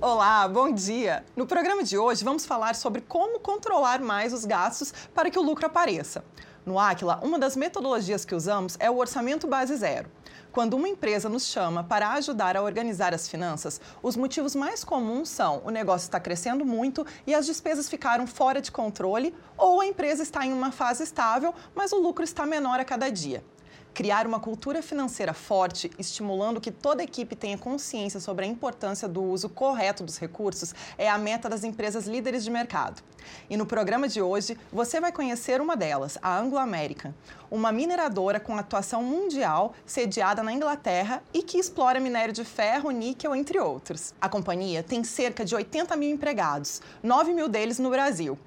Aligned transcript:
Olá, 0.00 0.46
bom 0.46 0.70
dia! 0.70 1.24
No 1.34 1.44
programa 1.44 1.82
de 1.82 1.98
hoje 1.98 2.22
vamos 2.22 2.46
falar 2.46 2.76
sobre 2.76 3.00
como 3.00 3.40
controlar 3.40 4.00
mais 4.00 4.32
os 4.32 4.44
gastos 4.44 4.94
para 5.12 5.28
que 5.28 5.36
o 5.36 5.42
lucro 5.42 5.66
apareça. 5.66 6.24
No 6.64 6.78
Aquila, 6.78 7.18
uma 7.20 7.36
das 7.36 7.56
metodologias 7.56 8.24
que 8.24 8.32
usamos 8.32 8.76
é 8.78 8.88
o 8.88 8.96
orçamento 8.96 9.48
base 9.48 9.74
zero. 9.74 10.08
Quando 10.52 10.74
uma 10.74 10.88
empresa 10.88 11.28
nos 11.28 11.46
chama 11.46 11.82
para 11.82 12.12
ajudar 12.12 12.56
a 12.56 12.62
organizar 12.62 13.12
as 13.12 13.28
finanças, 13.28 13.80
os 14.00 14.16
motivos 14.16 14.54
mais 14.54 14.84
comuns 14.84 15.30
são 15.30 15.62
o 15.64 15.70
negócio 15.70 16.06
está 16.06 16.20
crescendo 16.20 16.64
muito 16.64 17.04
e 17.26 17.34
as 17.34 17.44
despesas 17.44 17.88
ficaram 17.88 18.24
fora 18.24 18.62
de 18.62 18.70
controle, 18.70 19.34
ou 19.56 19.80
a 19.80 19.86
empresa 19.86 20.22
está 20.22 20.46
em 20.46 20.52
uma 20.52 20.70
fase 20.70 21.02
estável, 21.02 21.52
mas 21.74 21.90
o 21.90 22.00
lucro 22.00 22.22
está 22.22 22.46
menor 22.46 22.78
a 22.78 22.84
cada 22.84 23.10
dia. 23.10 23.42
Criar 23.94 24.26
uma 24.26 24.38
cultura 24.38 24.80
financeira 24.80 25.34
forte, 25.34 25.90
estimulando 25.98 26.60
que 26.60 26.70
toda 26.70 27.02
equipe 27.02 27.34
tenha 27.34 27.58
consciência 27.58 28.20
sobre 28.20 28.44
a 28.44 28.48
importância 28.48 29.08
do 29.08 29.22
uso 29.22 29.48
correto 29.48 30.04
dos 30.04 30.18
recursos, 30.18 30.74
é 30.96 31.08
a 31.08 31.18
meta 31.18 31.48
das 31.48 31.64
empresas 31.64 32.06
líderes 32.06 32.44
de 32.44 32.50
mercado. 32.50 33.02
E 33.50 33.56
no 33.56 33.66
programa 33.66 34.06
de 34.06 34.22
hoje, 34.22 34.56
você 34.72 35.00
vai 35.00 35.12
conhecer 35.12 35.60
uma 35.60 35.76
delas, 35.76 36.16
a 36.22 36.38
Anglo 36.38 36.58
American, 36.58 37.12
uma 37.50 37.72
mineradora 37.72 38.38
com 38.38 38.56
atuação 38.56 39.02
mundial, 39.02 39.74
sediada 39.84 40.42
na 40.42 40.52
Inglaterra 40.52 41.22
e 41.32 41.42
que 41.42 41.58
explora 41.58 41.98
minério 42.00 42.32
de 42.32 42.44
ferro, 42.44 42.90
níquel, 42.90 43.34
entre 43.34 43.58
outros. 43.58 44.14
A 44.20 44.28
companhia 44.28 44.82
tem 44.82 45.02
cerca 45.02 45.44
de 45.44 45.54
80 45.54 45.96
mil 45.96 46.10
empregados, 46.10 46.80
9 47.02 47.32
mil 47.32 47.48
deles 47.48 47.78
no 47.78 47.90
Brasil. 47.90 48.38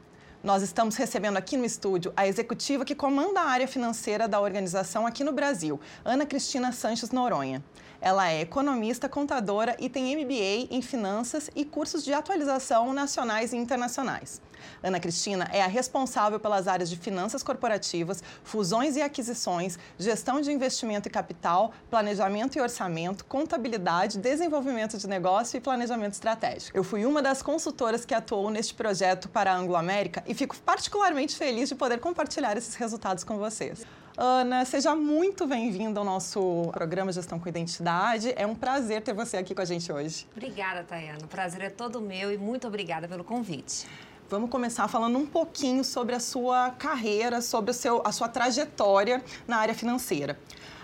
Nós 0.43 0.63
estamos 0.63 0.95
recebendo 0.95 1.37
aqui 1.37 1.55
no 1.55 1.63
estúdio 1.63 2.11
a 2.17 2.27
executiva 2.27 2.83
que 2.83 2.95
comanda 2.95 3.41
a 3.41 3.47
área 3.47 3.67
financeira 3.67 4.27
da 4.27 4.41
organização 4.41 5.05
aqui 5.05 5.23
no 5.23 5.31
Brasil, 5.31 5.79
Ana 6.03 6.25
Cristina 6.25 6.71
Sanches 6.71 7.11
Noronha. 7.11 7.63
Ela 8.01 8.31
é 8.31 8.41
economista, 8.41 9.07
contadora 9.07 9.77
e 9.79 9.87
tem 9.87 10.15
MBA 10.15 10.67
em 10.71 10.81
finanças 10.81 11.51
e 11.55 11.63
cursos 11.63 12.03
de 12.03 12.11
atualização 12.11 12.91
nacionais 12.93 13.53
e 13.53 13.57
internacionais. 13.57 14.41
Ana 14.81 14.99
Cristina 14.99 15.47
é 15.51 15.61
a 15.61 15.67
responsável 15.67 16.39
pelas 16.39 16.67
áreas 16.67 16.89
de 16.89 16.97
finanças 16.97 17.43
corporativas, 17.43 18.23
fusões 18.43 18.95
e 18.95 19.01
aquisições, 19.01 19.77
gestão 19.99 20.41
de 20.41 20.51
investimento 20.51 21.07
e 21.07 21.11
capital, 21.11 21.71
planejamento 21.89 22.57
e 22.57 22.61
orçamento, 22.61 23.23
contabilidade, 23.25 24.17
desenvolvimento 24.17 24.97
de 24.97 25.07
negócio 25.07 25.57
e 25.57 25.61
planejamento 25.61 26.13
estratégico. 26.13 26.75
Eu 26.75 26.83
fui 26.83 27.05
uma 27.05 27.21
das 27.21 27.43
consultoras 27.43 28.03
que 28.03 28.15
atuou 28.15 28.49
neste 28.49 28.73
projeto 28.73 29.29
para 29.29 29.51
a 29.51 29.55
Anglo 29.55 29.75
América 29.75 30.23
e 30.25 30.33
fico 30.33 30.55
particularmente 30.57 31.35
feliz 31.35 31.69
de 31.69 31.75
poder 31.75 31.99
compartilhar 31.99 32.57
esses 32.57 32.73
resultados 32.75 33.23
com 33.23 33.37
vocês. 33.37 33.85
Ana, 34.17 34.65
seja 34.65 34.93
muito 34.93 35.47
bem-vinda 35.47 35.99
ao 36.01 36.05
nosso 36.05 36.69
programa 36.73 37.13
Gestão 37.13 37.39
com 37.39 37.47
Identidade. 37.47 38.33
É 38.35 38.45
um 38.45 38.53
prazer 38.53 39.01
ter 39.01 39.13
você 39.13 39.37
aqui 39.37 39.55
com 39.55 39.61
a 39.61 39.65
gente 39.65 39.89
hoje. 39.91 40.27
Obrigada, 40.35 40.83
Tayana. 40.83 41.19
O 41.23 41.27
prazer 41.27 41.61
é 41.61 41.69
todo 41.69 42.01
meu 42.01 42.31
e 42.31 42.37
muito 42.37 42.67
obrigada 42.67 43.07
pelo 43.07 43.23
convite. 43.23 43.87
Vamos 44.29 44.49
começar 44.49 44.89
falando 44.89 45.17
um 45.17 45.25
pouquinho 45.25 45.81
sobre 45.83 46.13
a 46.13 46.19
sua 46.19 46.71
carreira, 46.71 47.41
sobre 47.41 47.71
seu, 47.71 48.01
a 48.05 48.11
sua 48.11 48.27
trajetória 48.27 49.23
na 49.47 49.57
área 49.57 49.73
financeira. 49.73 50.37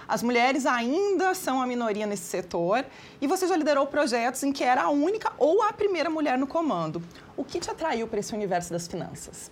As 0.07 0.23
mulheres 0.23 0.65
ainda 0.65 1.33
são 1.33 1.61
a 1.61 1.67
minoria 1.67 2.07
nesse 2.07 2.23
setor 2.23 2.85
e 3.19 3.27
você 3.27 3.45
já 3.45 3.57
liderou 3.57 3.87
projetos 3.87 4.41
em 4.43 4.53
que 4.53 4.63
era 4.63 4.83
a 4.83 4.89
única 4.89 5.33
ou 5.37 5.61
a 5.63 5.73
primeira 5.73 6.09
mulher 6.09 6.37
no 6.37 6.47
comando. 6.47 7.03
O 7.35 7.43
que 7.43 7.59
te 7.59 7.69
atraiu 7.69 8.07
para 8.07 8.21
esse 8.21 8.33
universo 8.33 8.71
das 8.71 8.87
finanças? 8.87 9.51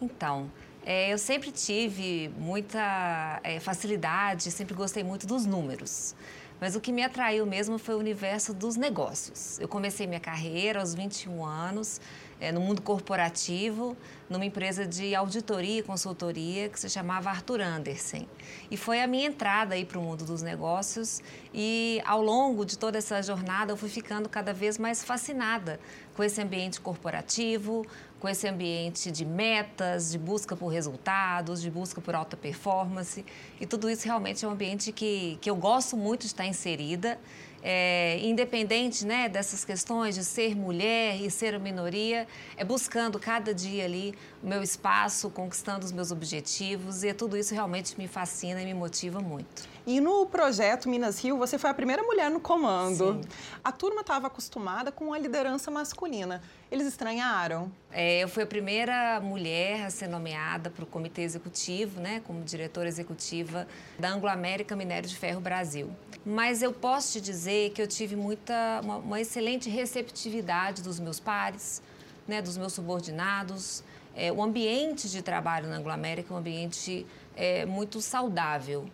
Então, 0.00 0.50
é, 0.84 1.12
eu 1.12 1.18
sempre 1.18 1.52
tive 1.52 2.30
muita 2.36 3.40
é, 3.44 3.60
facilidade, 3.60 4.50
sempre 4.50 4.74
gostei 4.74 5.04
muito 5.04 5.26
dos 5.26 5.46
números. 5.46 6.14
Mas 6.62 6.76
o 6.76 6.80
que 6.80 6.92
me 6.92 7.02
atraiu 7.02 7.44
mesmo 7.44 7.76
foi 7.76 7.96
o 7.96 7.98
universo 7.98 8.54
dos 8.54 8.76
negócios. 8.76 9.58
Eu 9.58 9.66
comecei 9.66 10.06
minha 10.06 10.20
carreira 10.20 10.78
aos 10.78 10.94
21 10.94 11.44
anos, 11.44 12.00
é, 12.38 12.52
no 12.52 12.60
mundo 12.60 12.80
corporativo, 12.82 13.96
numa 14.30 14.44
empresa 14.44 14.86
de 14.86 15.12
auditoria 15.12 15.80
e 15.80 15.82
consultoria 15.82 16.68
que 16.68 16.78
se 16.78 16.88
chamava 16.88 17.30
Arthur 17.30 17.60
Andersen. 17.60 18.28
E 18.70 18.76
foi 18.76 19.02
a 19.02 19.08
minha 19.08 19.26
entrada 19.26 19.74
aí 19.74 19.84
para 19.84 19.98
o 19.98 20.02
mundo 20.02 20.24
dos 20.24 20.40
negócios 20.40 21.20
e 21.52 22.00
ao 22.06 22.22
longo 22.22 22.64
de 22.64 22.78
toda 22.78 22.96
essa 22.96 23.20
jornada 23.22 23.72
eu 23.72 23.76
fui 23.76 23.88
ficando 23.88 24.28
cada 24.28 24.52
vez 24.52 24.78
mais 24.78 25.02
fascinada 25.02 25.80
com 26.14 26.22
esse 26.22 26.40
ambiente 26.40 26.80
corporativo, 26.80 27.84
com 28.22 28.28
esse 28.28 28.46
ambiente 28.46 29.10
de 29.10 29.24
metas, 29.24 30.12
de 30.12 30.16
busca 30.16 30.54
por 30.54 30.68
resultados, 30.68 31.60
de 31.60 31.68
busca 31.68 32.00
por 32.00 32.14
alta 32.14 32.36
performance. 32.36 33.26
E 33.60 33.66
tudo 33.66 33.90
isso 33.90 34.04
realmente 34.04 34.44
é 34.44 34.48
um 34.48 34.52
ambiente 34.52 34.92
que, 34.92 35.36
que 35.40 35.50
eu 35.50 35.56
gosto 35.56 35.96
muito 35.96 36.20
de 36.20 36.26
estar 36.28 36.46
inserida 36.46 37.18
é, 37.62 38.18
independente 38.20 39.06
né, 39.06 39.28
dessas 39.28 39.64
questões 39.64 40.14
de 40.14 40.24
ser 40.24 40.56
mulher 40.56 41.20
e 41.20 41.30
ser 41.30 41.58
minoria, 41.60 42.26
é 42.56 42.64
buscando 42.64 43.18
cada 43.18 43.54
dia 43.54 43.84
ali 43.84 44.14
o 44.42 44.48
meu 44.48 44.62
espaço, 44.62 45.30
conquistando 45.30 45.86
os 45.86 45.92
meus 45.92 46.10
objetivos 46.10 47.04
e 47.04 47.14
tudo 47.14 47.36
isso 47.36 47.54
realmente 47.54 47.96
me 47.96 48.08
fascina 48.08 48.60
e 48.60 48.64
me 48.64 48.74
motiva 48.74 49.20
muito. 49.20 49.68
E 49.84 50.00
no 50.00 50.26
projeto 50.26 50.88
Minas 50.88 51.22
Rio, 51.22 51.36
você 51.36 51.58
foi 51.58 51.68
a 51.68 51.74
primeira 51.74 52.04
mulher 52.04 52.30
no 52.30 52.38
comando. 52.38 53.14
Sim. 53.14 53.28
A 53.64 53.72
turma 53.72 54.02
estava 54.02 54.28
acostumada 54.28 54.92
com 54.92 55.12
a 55.12 55.18
liderança 55.18 55.72
masculina. 55.72 56.40
Eles 56.70 56.86
estranharam? 56.86 57.70
É, 57.90 58.22
eu 58.22 58.28
fui 58.28 58.44
a 58.44 58.46
primeira 58.46 59.20
mulher 59.20 59.84
a 59.84 59.90
ser 59.90 60.06
nomeada 60.06 60.70
para 60.70 60.84
o 60.84 60.86
comitê 60.86 61.22
executivo, 61.22 62.00
né, 62.00 62.22
como 62.24 62.44
diretora 62.44 62.88
executiva 62.88 63.66
da 63.98 64.10
Anglo 64.10 64.28
América 64.28 64.76
Minério 64.76 65.08
de 65.08 65.16
Ferro 65.16 65.40
Brasil. 65.40 65.90
Mas 66.24 66.62
eu 66.62 66.72
posso 66.72 67.14
te 67.14 67.20
dizer 67.20 67.70
que 67.70 67.82
eu 67.82 67.88
tive 67.88 68.14
muita, 68.14 68.80
uma, 68.84 68.98
uma 68.98 69.20
excelente 69.20 69.68
receptividade 69.68 70.80
dos 70.80 71.00
meus 71.00 71.18
pares, 71.18 71.82
né, 72.28 72.40
dos 72.40 72.56
meus 72.56 72.72
subordinados. 72.72 73.82
É, 74.14 74.30
o 74.30 74.40
ambiente 74.40 75.10
de 75.10 75.22
trabalho 75.22 75.68
na 75.68 75.76
Anglo 75.76 75.90
América 75.90 76.32
é 76.32 76.34
um 76.36 76.38
ambiente 76.38 77.04
é, 77.34 77.66
muito 77.66 78.00
saudável 78.00 78.88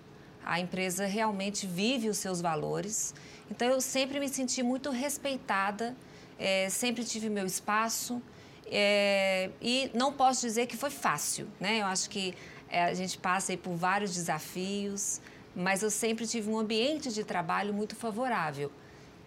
a 0.48 0.58
empresa 0.58 1.04
realmente 1.04 1.66
vive 1.66 2.08
os 2.08 2.16
seus 2.16 2.40
valores. 2.40 3.14
Então, 3.50 3.68
eu 3.68 3.82
sempre 3.82 4.18
me 4.18 4.30
senti 4.30 4.62
muito 4.62 4.90
respeitada, 4.90 5.94
é, 6.38 6.70
sempre 6.70 7.04
tive 7.04 7.28
meu 7.28 7.44
espaço. 7.44 8.22
É, 8.64 9.50
e 9.60 9.90
não 9.92 10.10
posso 10.10 10.40
dizer 10.40 10.66
que 10.66 10.76
foi 10.76 10.88
fácil, 10.88 11.46
né? 11.60 11.82
Eu 11.82 11.86
acho 11.86 12.08
que 12.08 12.34
é, 12.70 12.84
a 12.84 12.94
gente 12.94 13.18
passa 13.18 13.54
por 13.58 13.74
vários 13.74 14.14
desafios, 14.14 15.20
mas 15.54 15.82
eu 15.82 15.90
sempre 15.90 16.26
tive 16.26 16.50
um 16.50 16.58
ambiente 16.58 17.12
de 17.12 17.24
trabalho 17.24 17.74
muito 17.74 17.94
favorável. 17.94 18.72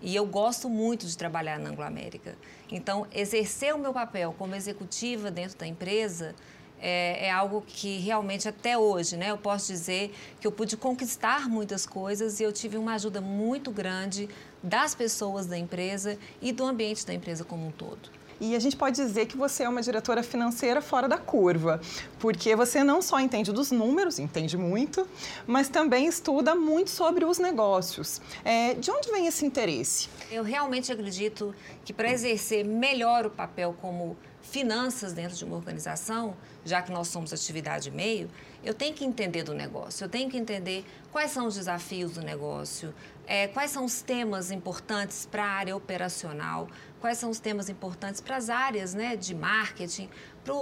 E 0.02 0.16
eu 0.16 0.26
gosto 0.26 0.68
muito 0.68 1.06
de 1.06 1.16
trabalhar 1.16 1.60
na 1.60 1.70
Anglo 1.70 1.84
América. 1.84 2.36
Então, 2.72 3.06
exercer 3.12 3.76
o 3.76 3.78
meu 3.78 3.94
papel 3.94 4.34
como 4.40 4.56
executiva 4.56 5.30
dentro 5.30 5.56
da 5.60 5.68
empresa 5.68 6.34
é, 6.82 7.28
é, 7.28 7.32
algo 7.32 7.64
que 7.66 8.00
realmente 8.00 8.48
até 8.48 8.78
hoje, 8.78 9.16
né, 9.16 9.32
eu 9.32 9.38
posso 9.38 9.72
dizer 9.72 10.14
que 10.40 10.48
eu 10.48 10.52
pude 10.52 10.76
conquistar 10.76 11.48
muitas 11.48 11.86
coisas 11.86 12.40
e 12.40 12.44
eu 12.44 12.52
tive 12.52 12.78
uma 12.78 12.96
ajuda 12.96 13.22
muito 13.22 13.72
grande 13.72 14.28
das 14.64 14.96
pessoas 14.96 15.46
da 15.46 15.58
empresa 15.58 16.18
e 16.42 16.52
do 16.52 16.64
ambiente 16.64 17.06
da 17.06 17.14
empresa 17.14 17.44
como 17.44 17.68
um 17.68 17.72
todo. 17.72 18.22
E 18.42 18.56
a 18.56 18.60
gente 18.60 18.76
pode 18.76 18.96
dizer 18.96 19.28
que 19.28 19.38
você 19.38 19.62
é 19.62 19.70
uma 19.70 19.84
diretora 19.84 20.24
financeira 20.24 20.82
fora 20.82 21.08
da 21.08 21.20
curva, 21.20 21.80
porque 22.18 22.56
você 22.56 22.84
não 22.84 23.00
só 23.00 23.20
entende 23.20 23.52
dos 23.52 23.70
números, 23.70 24.18
entende 24.18 24.58
muito, 24.58 25.08
mas 25.46 25.70
também 25.70 26.08
estuda 26.08 26.56
muito 26.56 26.90
sobre 26.90 27.24
os 27.24 27.38
negócios. 27.38 28.20
É, 28.44 28.74
de 28.74 28.90
onde 28.90 29.12
vem 29.12 29.28
esse 29.28 29.46
interesse? 29.46 30.10
Eu 30.32 30.42
realmente 30.42 30.92
acredito 30.92 31.54
que 31.86 31.94
para 31.94 32.10
exercer 32.10 32.66
melhor 32.66 33.28
o 33.28 33.30
papel 33.30 33.76
como 33.80 34.18
finanças 34.42 35.14
dentro 35.14 35.38
de 35.38 35.46
uma 35.46 35.56
organização, 35.56 36.36
já 36.64 36.82
que 36.82 36.92
nós 36.92 37.08
somos 37.08 37.34
atividade 37.34 37.90
meio, 37.92 38.30
eu 38.64 38.74
tenho 38.74 38.94
que 38.94 39.04
entender 39.04 39.44
do 39.44 39.54
negócio, 39.54 40.04
eu 40.04 40.10
tenho 40.10 40.30
que 40.30 40.38
entender 40.38 40.86
quais 41.12 41.32
são 41.32 41.48
os 41.48 41.56
desafios 41.56 42.14
do 42.14 42.22
negócio, 42.22 42.94
é, 43.26 43.48
quais 43.48 43.72
são 43.72 43.86
os 43.86 44.02
temas 44.02 44.52
importantes 44.52 45.26
para 45.26 45.44
a 45.44 45.50
área 45.50 45.76
operacional, 45.76 46.68
quais 47.00 47.18
são 47.18 47.30
os 47.30 47.40
temas 47.40 47.70
importantes 47.70 48.22
para 48.22 48.38
as 48.38 48.50
áreas 48.50 48.94
né, 48.94 49.16
de 49.16 49.34
marketing, 49.34 50.10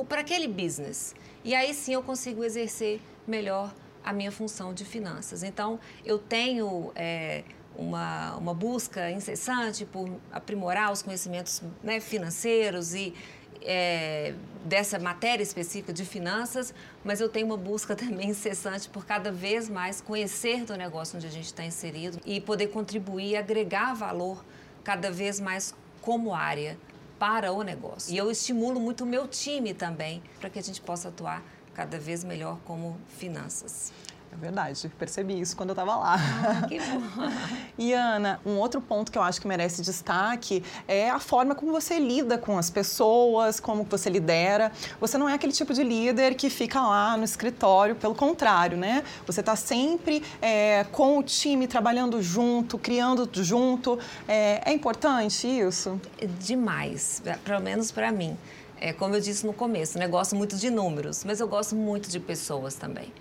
para 0.07 0.21
aquele 0.21 0.47
business. 0.47 1.13
E 1.43 1.53
aí 1.53 1.73
sim 1.73 1.93
eu 1.93 2.03
consigo 2.03 2.43
exercer 2.43 3.01
melhor 3.27 3.73
a 4.03 4.13
minha 4.13 4.31
função 4.31 4.73
de 4.73 4.85
finanças. 4.85 5.43
Então, 5.43 5.79
eu 6.05 6.17
tenho. 6.17 6.91
É, 6.95 7.43
uma, 7.79 8.35
uma 8.35 8.53
busca 8.53 9.09
incessante 9.09 9.85
por 9.85 10.09
aprimorar 10.31 10.91
os 10.91 11.01
conhecimentos 11.01 11.61
né, 11.81 11.99
financeiros 11.99 12.93
e 12.93 13.13
é, 13.61 14.33
dessa 14.63 14.99
matéria 14.99 15.43
específica 15.43 15.93
de 15.93 16.05
finanças, 16.05 16.73
mas 17.03 17.19
eu 17.21 17.29
tenho 17.29 17.45
uma 17.45 17.57
busca 17.57 17.95
também 17.97 18.29
incessante 18.29 18.89
por 18.89 19.05
cada 19.05 19.31
vez 19.31 19.69
mais 19.69 20.01
conhecer 20.01 20.65
do 20.65 20.75
negócio 20.75 21.17
onde 21.17 21.27
a 21.27 21.31
gente 21.31 21.45
está 21.45 21.63
inserido 21.63 22.19
e 22.25 22.39
poder 22.39 22.67
contribuir, 22.67 23.35
agregar 23.35 23.93
valor 23.93 24.43
cada 24.83 25.11
vez 25.11 25.39
mais 25.39 25.73
como 26.01 26.33
área 26.33 26.77
para 27.17 27.51
o 27.51 27.61
negócio. 27.63 28.13
E 28.13 28.17
eu 28.17 28.31
estimulo 28.31 28.79
muito 28.79 29.03
o 29.03 29.07
meu 29.07 29.27
time 29.27 29.73
também 29.73 30.23
para 30.39 30.49
que 30.49 30.57
a 30.57 30.63
gente 30.63 30.81
possa 30.81 31.09
atuar 31.09 31.43
cada 31.73 31.99
vez 31.99 32.23
melhor 32.23 32.57
como 32.65 32.99
finanças. 33.17 33.91
É 34.31 34.35
verdade, 34.35 34.89
percebi 34.97 35.39
isso 35.39 35.57
quando 35.57 35.69
eu 35.69 35.73
estava 35.73 35.95
lá. 35.95 36.15
Ah, 36.17 36.67
que 36.67 36.79
bom. 36.79 37.31
e 37.77 37.93
Ana, 37.93 38.39
um 38.45 38.57
outro 38.57 38.79
ponto 38.79 39.11
que 39.11 39.17
eu 39.17 39.23
acho 39.23 39.41
que 39.41 39.47
merece 39.47 39.81
destaque 39.81 40.63
é 40.87 41.09
a 41.09 41.19
forma 41.19 41.55
como 41.55 41.71
você 41.71 41.97
lida 41.97 42.37
com 42.37 42.57
as 42.57 42.69
pessoas, 42.69 43.59
como 43.59 43.83
você 43.83 44.09
lidera. 44.09 44.71
Você 44.99 45.17
não 45.17 45.27
é 45.27 45.33
aquele 45.33 45.51
tipo 45.51 45.73
de 45.73 45.83
líder 45.83 46.35
que 46.35 46.49
fica 46.49 46.79
lá 46.79 47.17
no 47.17 47.23
escritório, 47.23 47.95
pelo 47.95 48.13
contrário, 48.13 48.77
né? 48.77 49.03
Você 49.25 49.39
está 49.39 49.55
sempre 49.55 50.23
é, 50.41 50.85
com 50.91 51.17
o 51.17 51.23
time 51.23 51.67
trabalhando 51.67 52.21
junto, 52.21 52.77
criando 52.77 53.27
junto. 53.33 53.97
É, 54.27 54.61
é 54.69 54.73
importante 54.73 55.47
isso? 55.47 55.99
Demais, 56.39 57.21
pelo 57.43 57.61
menos 57.61 57.91
para 57.91 58.11
mim. 58.11 58.37
É, 58.81 58.93
como 58.93 59.15
eu 59.15 59.19
disse 59.19 59.45
no 59.45 59.53
começo, 59.53 59.97
né? 59.97 60.07
gosto 60.07 60.35
muito 60.35 60.55
de 60.55 60.69
números, 60.69 61.25
mas 61.25 61.41
eu 61.41 61.47
gosto 61.47 61.75
muito 61.75 62.09
de 62.09 62.19
pessoas 62.19 62.75
também. 62.75 63.11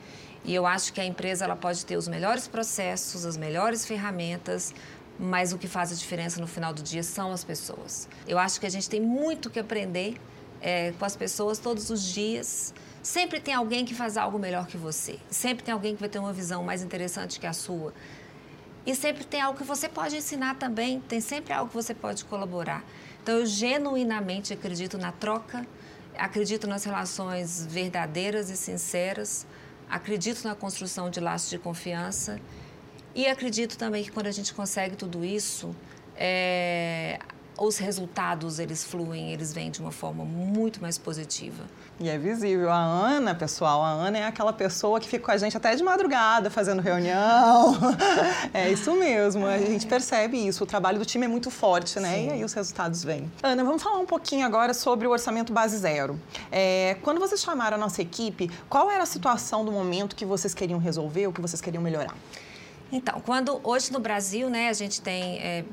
E 0.44 0.54
eu 0.54 0.66
acho 0.66 0.92
que 0.92 1.00
a 1.00 1.04
empresa 1.04 1.44
ela 1.44 1.56
pode 1.56 1.84
ter 1.84 1.96
os 1.96 2.08
melhores 2.08 2.46
processos, 2.46 3.26
as 3.26 3.36
melhores 3.36 3.84
ferramentas, 3.84 4.74
mas 5.18 5.52
o 5.52 5.58
que 5.58 5.66
faz 5.66 5.90
a 5.90 5.94
diferença 5.94 6.40
no 6.40 6.46
final 6.46 6.72
do 6.72 6.82
dia 6.82 7.02
são 7.02 7.32
as 7.32 7.42
pessoas. 7.42 8.08
Eu 8.26 8.38
acho 8.38 8.60
que 8.60 8.66
a 8.66 8.70
gente 8.70 8.88
tem 8.88 9.00
muito 9.00 9.50
que 9.50 9.58
aprender 9.58 10.16
é, 10.60 10.92
com 10.92 11.04
as 11.04 11.16
pessoas 11.16 11.58
todos 11.58 11.90
os 11.90 12.02
dias. 12.04 12.72
Sempre 13.02 13.40
tem 13.40 13.54
alguém 13.54 13.84
que 13.84 13.94
faz 13.94 14.16
algo 14.16 14.38
melhor 14.38 14.66
que 14.66 14.76
você. 14.76 15.18
Sempre 15.28 15.64
tem 15.64 15.72
alguém 15.72 15.94
que 15.94 16.00
vai 16.00 16.08
ter 16.08 16.18
uma 16.18 16.32
visão 16.32 16.62
mais 16.62 16.82
interessante 16.82 17.40
que 17.40 17.46
a 17.46 17.52
sua. 17.52 17.92
E 18.86 18.94
sempre 18.94 19.24
tem 19.24 19.40
algo 19.40 19.58
que 19.58 19.64
você 19.64 19.88
pode 19.88 20.16
ensinar 20.16 20.54
também. 20.56 21.00
Tem 21.00 21.20
sempre 21.20 21.52
algo 21.52 21.68
que 21.68 21.74
você 21.74 21.94
pode 21.94 22.24
colaborar. 22.24 22.84
Então, 23.22 23.38
eu 23.38 23.46
genuinamente 23.46 24.52
acredito 24.52 24.96
na 24.96 25.12
troca, 25.12 25.66
acredito 26.16 26.66
nas 26.66 26.84
relações 26.84 27.66
verdadeiras 27.66 28.50
e 28.50 28.56
sinceras 28.56 29.46
acredito 29.90 30.46
na 30.46 30.54
construção 30.54 31.10
de 31.10 31.20
laços 31.20 31.50
de 31.50 31.58
confiança 31.58 32.40
e 33.14 33.26
acredito 33.26 33.76
também 33.76 34.04
que 34.04 34.10
quando 34.10 34.26
a 34.26 34.30
gente 34.30 34.54
consegue 34.54 34.96
tudo 34.96 35.24
isso, 35.24 35.74
é, 36.16 37.18
os 37.58 37.78
resultados 37.78 38.58
eles 38.58 38.84
fluem, 38.84 39.32
eles 39.32 39.52
vêm 39.52 39.70
de 39.70 39.80
uma 39.80 39.90
forma 39.90 40.24
muito 40.24 40.80
mais 40.80 40.98
positiva. 40.98 41.64
E 42.00 42.08
é 42.08 42.16
visível. 42.16 42.70
A 42.70 42.76
Ana, 42.76 43.34
pessoal, 43.34 43.82
a 43.82 43.90
Ana 43.90 44.18
é 44.18 44.24
aquela 44.24 44.52
pessoa 44.52 45.00
que 45.00 45.08
fica 45.08 45.24
com 45.24 45.30
a 45.32 45.36
gente 45.36 45.56
até 45.56 45.74
de 45.74 45.82
madrugada 45.82 46.48
fazendo 46.48 46.80
reunião. 46.80 47.76
é 48.54 48.70
isso 48.70 48.94
mesmo, 48.94 49.44
a 49.44 49.58
gente 49.58 49.84
percebe 49.86 50.38
isso. 50.38 50.62
O 50.62 50.66
trabalho 50.66 51.00
do 51.00 51.04
time 51.04 51.24
é 51.24 51.28
muito 51.28 51.50
forte, 51.50 51.98
né? 51.98 52.14
Sim. 52.14 52.26
E 52.28 52.30
aí 52.30 52.44
os 52.44 52.52
resultados 52.52 53.02
vêm. 53.02 53.30
Ana, 53.42 53.64
vamos 53.64 53.82
falar 53.82 53.98
um 53.98 54.06
pouquinho 54.06 54.46
agora 54.46 54.72
sobre 54.72 55.08
o 55.08 55.10
orçamento 55.10 55.52
base 55.52 55.76
zero. 55.76 56.20
É, 56.52 56.96
quando 57.02 57.18
vocês 57.18 57.40
chamaram 57.40 57.76
a 57.76 57.80
nossa 57.80 58.00
equipe, 58.00 58.48
qual 58.68 58.88
era 58.90 59.02
a 59.02 59.06
situação 59.06 59.64
do 59.64 59.72
momento 59.72 60.14
que 60.14 60.24
vocês 60.24 60.54
queriam 60.54 60.78
resolver, 60.78 61.26
o 61.26 61.32
que 61.32 61.40
vocês 61.40 61.60
queriam 61.60 61.82
melhorar? 61.82 62.14
Então, 62.92 63.20
quando 63.20 63.60
hoje 63.64 63.92
no 63.92 63.98
Brasil, 63.98 64.48
né, 64.48 64.68
a 64.68 64.72
gente 64.72 65.02
tem 65.02 65.38
é, 65.40 65.64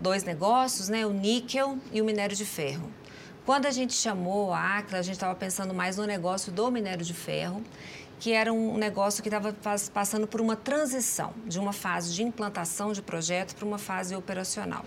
dois 0.00 0.24
negócios, 0.24 0.90
né, 0.90 1.06
o 1.06 1.10
níquel 1.10 1.78
e 1.90 2.02
o 2.02 2.04
minério 2.04 2.36
de 2.36 2.44
ferro. 2.44 2.92
Quando 3.44 3.66
a 3.66 3.70
gente 3.70 3.92
chamou 3.92 4.54
a 4.54 4.78
Acla, 4.78 4.98
a 4.98 5.02
gente 5.02 5.16
estava 5.16 5.34
pensando 5.34 5.74
mais 5.74 5.98
no 5.98 6.06
negócio 6.06 6.50
do 6.50 6.70
minério 6.70 7.04
de 7.04 7.12
ferro, 7.12 7.62
que 8.18 8.32
era 8.32 8.50
um 8.50 8.78
negócio 8.78 9.22
que 9.22 9.28
estava 9.28 9.54
passando 9.92 10.26
por 10.26 10.40
uma 10.40 10.56
transição 10.56 11.34
de 11.44 11.58
uma 11.58 11.74
fase 11.74 12.14
de 12.14 12.22
implantação 12.22 12.90
de 12.94 13.02
projeto 13.02 13.54
para 13.54 13.66
uma 13.66 13.76
fase 13.76 14.16
operacional. 14.16 14.86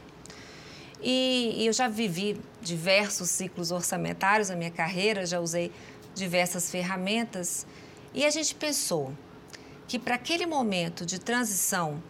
E, 1.00 1.54
e 1.56 1.68
eu 1.68 1.74
já 1.74 1.88
vivi 1.88 2.42
diversos 2.60 3.30
ciclos 3.30 3.70
orçamentários 3.70 4.50
na 4.50 4.56
minha 4.56 4.72
carreira, 4.72 5.24
já 5.24 5.40
usei 5.40 5.72
diversas 6.16 6.72
ferramentas 6.72 7.64
e 8.12 8.26
a 8.26 8.32
gente 8.32 8.56
pensou 8.56 9.14
que 9.88 10.00
para 10.00 10.16
aquele 10.16 10.48
momento 10.48 11.06
de 11.06 11.20
transição, 11.20 12.02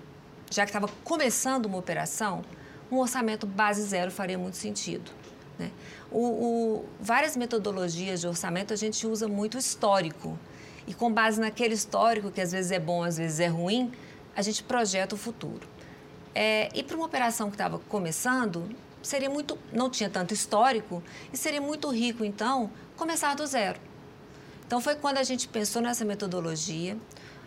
já 0.49 0.63
que 0.63 0.69
estava 0.69 0.87
começando 1.03 1.65
uma 1.65 1.77
operação, 1.77 2.41
um 2.89 2.99
orçamento 2.99 3.45
base 3.45 3.81
zero 3.81 4.09
faria 4.09 4.37
muito 4.37 4.55
sentido. 4.55 5.11
Né? 5.59 5.71
O, 6.11 6.19
o, 6.19 6.85
várias 6.99 7.35
metodologias 7.35 8.21
de 8.21 8.27
orçamento 8.27 8.73
a 8.73 8.77
gente 8.77 9.05
usa 9.05 9.27
muito 9.27 9.57
histórico. 9.57 10.37
E 10.85 10.93
com 10.93 11.11
base 11.11 11.39
naquele 11.39 11.73
histórico, 11.73 12.31
que 12.31 12.39
às 12.39 12.51
vezes 12.51 12.71
é 12.71 12.79
bom, 12.79 13.03
às 13.03 13.17
vezes 13.17 13.39
é 13.39 13.47
ruim, 13.47 13.91
a 14.35 14.41
gente 14.41 14.63
projeta 14.63 15.15
o 15.15 15.17
futuro. 15.17 15.67
É, 16.33 16.69
e 16.73 16.83
para 16.83 16.95
uma 16.95 17.05
operação 17.05 17.49
que 17.49 17.55
estava 17.55 17.79
começando, 17.79 18.69
seria 19.01 19.29
muito, 19.29 19.57
não 19.73 19.89
tinha 19.89 20.09
tanto 20.09 20.33
histórico 20.33 21.03
e 21.33 21.37
seria 21.37 21.59
muito 21.59 21.89
rico, 21.89 22.23
então, 22.23 22.71
começar 22.95 23.35
do 23.35 23.45
zero. 23.45 23.79
Então 24.65 24.79
foi 24.79 24.95
quando 24.95 25.17
a 25.17 25.23
gente 25.23 25.47
pensou 25.47 25.81
nessa 25.81 26.05
metodologia, 26.05 26.97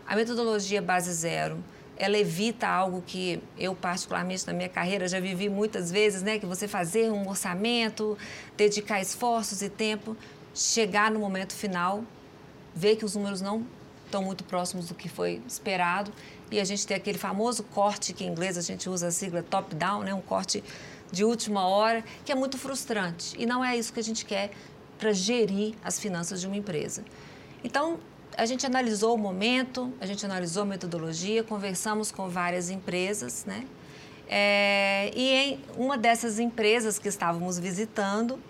a 0.06 0.16
metodologia 0.16 0.82
base 0.82 1.12
zero 1.12 1.62
ela 2.00 2.16
evita 2.16 2.66
algo 2.66 3.02
que 3.06 3.42
eu, 3.58 3.74
particularmente 3.74 4.46
na 4.46 4.54
minha 4.54 4.70
carreira, 4.70 5.06
já 5.06 5.20
vivi 5.20 5.50
muitas 5.50 5.90
vezes, 5.90 6.22
né? 6.22 6.38
Que 6.38 6.46
você 6.46 6.66
fazer 6.66 7.12
um 7.12 7.28
orçamento, 7.28 8.16
dedicar 8.56 9.02
esforços 9.02 9.60
e 9.60 9.68
tempo, 9.68 10.16
chegar 10.54 11.10
no 11.10 11.20
momento 11.20 11.52
final, 11.52 12.02
ver 12.74 12.96
que 12.96 13.04
os 13.04 13.14
números 13.14 13.42
não 13.42 13.66
estão 14.06 14.24
muito 14.24 14.42
próximos 14.44 14.88
do 14.88 14.94
que 14.94 15.10
foi 15.10 15.42
esperado 15.46 16.10
e 16.50 16.58
a 16.58 16.64
gente 16.64 16.86
tem 16.86 16.96
aquele 16.96 17.18
famoso 17.18 17.62
corte 17.64 18.14
que 18.14 18.24
em 18.24 18.28
inglês 18.28 18.56
a 18.56 18.62
gente 18.62 18.88
usa 18.88 19.08
a 19.08 19.10
sigla 19.10 19.42
top-down, 19.42 20.02
né? 20.02 20.14
Um 20.14 20.22
corte 20.22 20.64
de 21.12 21.22
última 21.22 21.68
hora, 21.68 22.02
que 22.24 22.32
é 22.32 22.34
muito 22.34 22.56
frustrante. 22.56 23.36
E 23.38 23.44
não 23.44 23.62
é 23.62 23.76
isso 23.76 23.92
que 23.92 24.00
a 24.00 24.02
gente 24.02 24.24
quer 24.24 24.52
para 24.98 25.12
gerir 25.12 25.74
as 25.84 26.00
finanças 26.00 26.40
de 26.40 26.46
uma 26.46 26.56
empresa. 26.56 27.04
Então, 27.62 28.00
a 28.40 28.46
gente 28.46 28.64
analisou 28.64 29.14
o 29.14 29.18
momento, 29.18 29.92
a 30.00 30.06
gente 30.06 30.24
analisou 30.24 30.62
a 30.62 30.66
metodologia, 30.66 31.44
conversamos 31.44 32.10
com 32.10 32.26
várias 32.26 32.70
empresas, 32.70 33.44
né? 33.44 33.66
É, 34.26 35.10
e 35.14 35.34
em 35.34 35.60
uma 35.76 35.98
dessas 35.98 36.38
empresas 36.38 36.98
que 36.98 37.06
estávamos 37.06 37.58
visitando, 37.58 38.40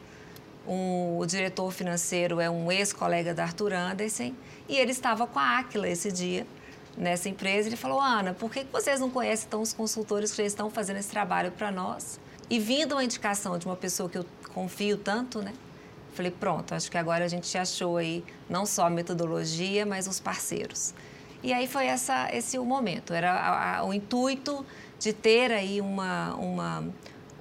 um, 0.64 1.18
o 1.18 1.26
diretor 1.26 1.72
financeiro 1.72 2.38
é 2.38 2.48
um 2.48 2.70
ex-colega 2.70 3.34
da 3.34 3.42
Arthur 3.42 3.72
Anderson 3.72 4.32
e 4.68 4.76
ele 4.76 4.92
estava 4.92 5.26
com 5.26 5.40
a 5.40 5.58
Aquila 5.58 5.88
esse 5.88 6.12
dia 6.12 6.46
nessa 6.96 7.28
empresa. 7.28 7.68
Ele 7.68 7.76
falou: 7.76 8.00
Ana, 8.00 8.32
por 8.32 8.48
que 8.48 8.64
vocês 8.70 9.00
não 9.00 9.10
conhecem 9.10 9.48
então 9.48 9.60
os 9.60 9.72
consultores 9.72 10.30
que 10.30 10.36
já 10.36 10.44
estão 10.44 10.70
fazendo 10.70 10.98
esse 10.98 11.10
trabalho 11.10 11.50
para 11.50 11.72
nós? 11.72 12.20
E 12.48 12.60
vindo 12.60 12.92
uma 12.92 13.02
indicação 13.02 13.58
de 13.58 13.66
uma 13.66 13.76
pessoa 13.76 14.08
que 14.08 14.18
eu 14.18 14.26
confio 14.54 14.96
tanto, 14.96 15.42
né? 15.42 15.52
Falei, 16.12 16.30
pronto, 16.30 16.74
acho 16.74 16.90
que 16.90 16.98
agora 16.98 17.24
a 17.24 17.28
gente 17.28 17.56
achou 17.56 17.96
aí 17.96 18.24
não 18.48 18.66
só 18.66 18.86
a 18.86 18.90
metodologia, 18.90 19.86
mas 19.86 20.06
os 20.06 20.18
parceiros. 20.20 20.92
E 21.42 21.52
aí 21.52 21.66
foi 21.66 21.86
essa, 21.86 22.28
esse 22.34 22.58
o 22.58 22.64
momento, 22.64 23.14
era 23.14 23.32
a, 23.32 23.78
a, 23.78 23.84
o 23.84 23.94
intuito 23.94 24.64
de 24.98 25.12
ter 25.12 25.50
aí 25.50 25.80
uma, 25.80 26.34
uma, 26.34 26.84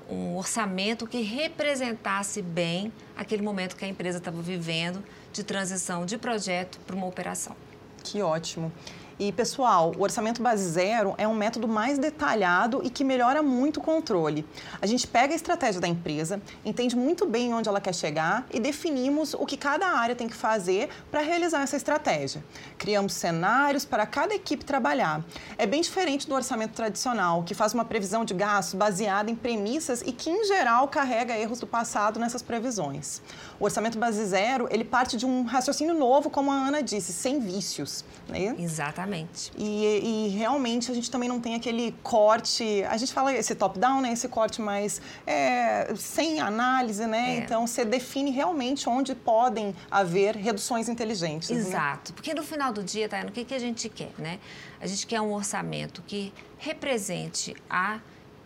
um 0.10 0.38
orçamento 0.38 1.06
que 1.06 1.22
representasse 1.22 2.42
bem 2.42 2.94
aquele 3.18 3.42
momento 3.42 3.76
que 3.76 3.84
a 3.84 3.88
empresa 3.88 4.18
estava 4.18 4.42
vivendo 4.42 5.04
de 5.34 5.44
transição 5.44 6.06
de 6.06 6.18
projeto 6.18 6.80
para 6.88 6.96
uma 6.96 7.06
operação. 7.06 7.56
Que 8.04 8.22
ótimo. 8.22 8.72
E, 9.20 9.34
pessoal, 9.34 9.92
o 9.98 10.02
orçamento 10.02 10.42
base 10.42 10.64
zero 10.64 11.14
é 11.18 11.28
um 11.28 11.36
método 11.36 11.68
mais 11.68 12.00
detalhado 12.00 12.80
e 12.86 12.90
que 12.90 13.04
melhora 13.04 13.44
muito 13.44 13.82
o 13.82 13.84
controle. 13.84 14.48
A 14.82 14.88
gente 14.88 15.06
pega 15.06 15.34
a 15.34 15.36
estratégia 15.36 15.82
da 15.82 15.90
empresa, 15.90 16.42
entende 16.64 16.96
muito 16.96 17.26
bem 17.26 17.54
onde 17.54 17.68
ela 17.68 17.82
quer 17.82 17.94
chegar 17.94 18.48
e 18.50 18.62
definimos 18.62 19.34
o 19.34 19.46
que 19.46 19.58
cada 19.58 19.88
área 19.88 20.16
tem 20.16 20.30
que 20.30 20.34
fazer 20.34 20.88
para 21.12 21.20
realizar 21.20 21.64
essa 21.64 21.76
estratégia. 21.76 22.42
Criamos 22.78 23.12
cenários 23.12 23.84
para 23.84 24.06
cada 24.06 24.34
equipe 24.34 24.64
trabalhar. 24.64 25.22
É 25.58 25.66
bem 25.66 25.82
diferente 25.82 26.26
do 26.26 26.34
orçamento 26.34 26.72
tradicional, 26.72 27.44
que 27.44 27.54
faz 27.54 27.74
uma 27.74 27.84
previsão 27.84 28.24
de 28.24 28.34
gastos 28.34 28.76
baseada 28.76 29.30
em 29.30 29.36
premissas 29.36 30.02
e 30.02 30.14
que, 30.14 30.30
em 30.30 30.46
geral, 30.46 30.88
carrega 30.88 31.38
erros 31.38 31.60
do 31.60 31.68
passado 31.68 32.22
nessas 32.22 32.42
previsões. 32.42 33.22
O 33.60 33.66
orçamento 33.66 33.98
base 34.00 34.24
zero, 34.26 34.68
ele 34.72 34.86
parte 34.86 35.18
de 35.18 35.26
um 35.26 35.44
raciocínio 35.44 35.94
novo, 35.94 36.30
como 36.30 36.50
a 36.50 36.56
Ana 36.56 36.82
disse, 36.82 37.12
sem 37.12 37.40
vícios. 37.40 38.06
Né? 38.28 38.56
Exatamente. 38.58 39.52
E, 39.58 40.28
e 40.28 40.28
realmente 40.30 40.90
a 40.90 40.94
gente 40.94 41.12
também 41.12 41.28
não 41.28 41.42
tem 41.42 41.56
aquele 41.56 41.94
corte, 42.02 42.84
a 42.86 42.96
gente 42.96 43.12
fala 43.12 43.34
esse 43.34 43.54
top-down, 43.56 44.02
né? 44.02 44.14
Esse 44.14 44.30
corte 44.30 44.62
mais 44.62 45.02
é, 45.28 45.94
sem 45.98 46.40
análise, 46.40 47.06
né? 47.06 47.36
É. 47.36 47.38
Então 47.40 47.68
você 47.68 47.84
define 47.84 48.32
realmente 48.32 48.88
onde 48.88 49.14
podem 49.14 49.76
haver 49.92 50.36
reduções 50.38 50.88
inteligentes. 50.88 51.50
Né? 51.50 51.58
Exato. 51.58 52.12
Né? 52.12 52.16
Porque 52.16 52.34
no 52.34 52.44
final 52.44 52.72
do 52.72 52.82
dia, 52.82 53.10
Tayana, 53.10 53.30
o 53.30 53.34
que, 53.34 53.44
que 53.44 53.54
a 53.54 53.60
gente 53.60 53.90
quer, 53.90 54.12
né? 54.18 54.40
A 54.80 54.88
gente 54.88 55.06
quer 55.06 55.20
um 55.20 55.34
orçamento 55.34 56.02
que 56.08 56.32
represente 56.58 57.56
a 57.70 58.00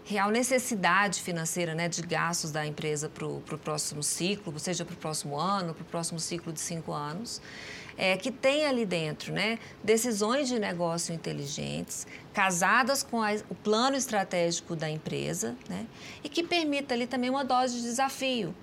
real 0.05 0.29
necessidade 0.29 1.21
financeira 1.21 1.73
né, 1.73 1.87
de 1.87 2.01
gastos 2.01 2.51
da 2.51 2.65
empresa 2.65 3.09
para 3.09 3.25
o 3.25 3.41
próximo 3.63 4.03
ciclo, 4.03 4.57
seja 4.59 4.83
para 4.83 4.93
o 4.93 4.97
próximo 4.97 5.39
ano, 5.39 5.73
para 5.73 5.81
o 5.81 5.85
próximo 5.85 6.19
ciclo 6.19 6.51
de 6.51 6.59
cinco 6.59 6.91
anos, 6.91 7.41
é, 7.97 8.17
que 8.17 8.31
tem 8.31 8.65
ali 8.65 8.85
dentro 8.85 9.31
né, 9.31 9.59
decisões 9.83 10.47
de 10.47 10.59
negócio 10.59 11.13
inteligentes, 11.13 12.05
casadas 12.33 13.03
com 13.03 13.21
a, 13.21 13.33
o 13.49 13.55
plano 13.55 13.95
estratégico 13.95 14.75
da 14.75 14.89
empresa 14.89 15.55
né, 15.69 15.85
e 16.23 16.27
que 16.27 16.43
permita 16.43 16.93
ali 16.93 17.07
também 17.07 17.29
uma 17.29 17.45
dose 17.45 17.77
de 17.77 17.83
desafio. 17.83 18.53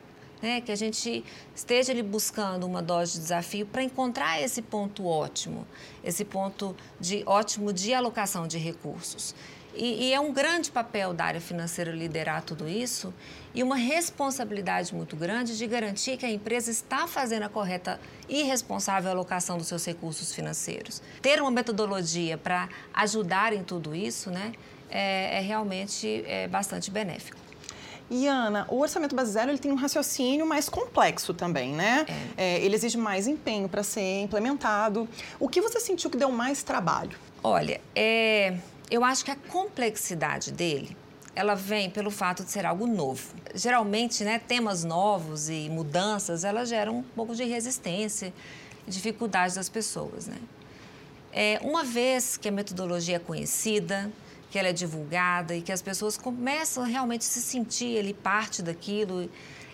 né? 0.42 0.60
que 0.60 0.72
a 0.72 0.76
gente 0.76 1.24
esteja 1.54 1.92
ali 1.92 2.02
buscando 2.02 2.66
uma 2.66 2.82
dose 2.82 3.12
de 3.14 3.18
desafio 3.20 3.66
para 3.66 3.82
encontrar 3.82 4.42
esse 4.42 4.60
ponto 4.60 5.06
ótimo, 5.06 5.66
esse 6.02 6.24
ponto 6.24 6.76
de 6.98 7.22
ótimo 7.24 7.72
de 7.72 7.94
alocação 7.94 8.46
de 8.46 8.58
recursos. 8.58 9.34
E, 9.74 10.08
e, 10.08 10.12
é 10.12 10.20
um 10.20 10.32
grande 10.32 10.70
papel 10.70 11.14
da 11.14 11.24
área 11.24 11.40
financeira 11.40 11.92
liderar 11.92 12.42
tudo 12.42 12.68
isso 12.68 13.14
e 13.54 13.62
uma 13.62 13.76
responsabilidade 13.76 14.94
muito 14.94 15.16
grande 15.16 15.56
de 15.56 15.66
garantir 15.66 16.16
que 16.16 16.26
a 16.26 16.30
empresa 16.30 16.70
está 16.70 17.06
fazendo 17.06 17.44
a 17.44 17.48
correta 17.48 18.00
e 18.28 18.42
responsável 18.42 19.10
alocação 19.10 19.58
dos 19.58 19.68
seus 19.68 19.84
recursos 19.84 20.34
financeiros. 20.34 21.00
Ter 21.22 21.40
uma 21.40 21.50
metodologia 21.50 22.36
para 22.36 22.68
ajudar 22.94 23.52
em 23.52 23.62
tudo 23.62 23.94
isso 23.94 24.30
né, 24.30 24.52
é, 24.90 25.38
é 25.38 25.40
realmente 25.40 26.24
é, 26.26 26.48
bastante 26.48 26.90
benéfico. 26.90 27.38
E 28.10 28.26
Ana, 28.26 28.66
o 28.68 28.80
orçamento 28.80 29.14
base 29.14 29.30
zero 29.30 29.52
ele 29.52 29.58
tem 29.58 29.70
um 29.70 29.76
raciocínio 29.76 30.44
mais 30.44 30.68
complexo 30.68 31.32
também, 31.32 31.72
né? 31.72 32.04
É. 32.36 32.56
É, 32.56 32.60
ele 32.60 32.74
exige 32.74 32.98
mais 32.98 33.28
empenho 33.28 33.68
para 33.68 33.84
ser 33.84 34.22
implementado. 34.22 35.08
O 35.38 35.48
que 35.48 35.60
você 35.60 35.78
sentiu 35.78 36.10
que 36.10 36.16
deu 36.16 36.32
mais 36.32 36.64
trabalho? 36.64 37.16
Olha, 37.42 37.80
é, 37.94 38.56
eu 38.90 39.04
acho 39.04 39.24
que 39.24 39.30
a 39.30 39.36
complexidade 39.36 40.52
dele 40.52 40.96
ela 41.34 41.54
vem 41.54 41.88
pelo 41.88 42.10
fato 42.10 42.44
de 42.44 42.50
ser 42.50 42.66
algo 42.66 42.86
novo. 42.86 43.32
Geralmente, 43.54 44.24
né, 44.24 44.38
temas 44.38 44.84
novos 44.84 45.48
e 45.48 45.68
mudanças, 45.70 46.44
elas 46.44 46.68
geram 46.68 46.98
um 46.98 47.02
pouco 47.02 47.34
de 47.34 47.44
resistência 47.44 48.32
e 48.86 48.90
dificuldade 48.90 49.54
das 49.54 49.68
pessoas, 49.68 50.26
né? 50.26 50.36
É, 51.32 51.60
uma 51.62 51.84
vez 51.84 52.36
que 52.36 52.48
a 52.48 52.52
metodologia 52.52 53.16
é 53.16 53.18
conhecida, 53.20 54.10
que 54.50 54.58
ela 54.58 54.68
é 54.68 54.72
divulgada 54.72 55.54
e 55.54 55.62
que 55.62 55.70
as 55.70 55.80
pessoas 55.80 56.16
começam 56.16 56.82
a 56.82 56.86
realmente 56.86 57.24
se 57.24 57.40
sentir 57.40 57.98
ali 57.98 58.12
parte 58.12 58.62
daquilo, 58.62 59.30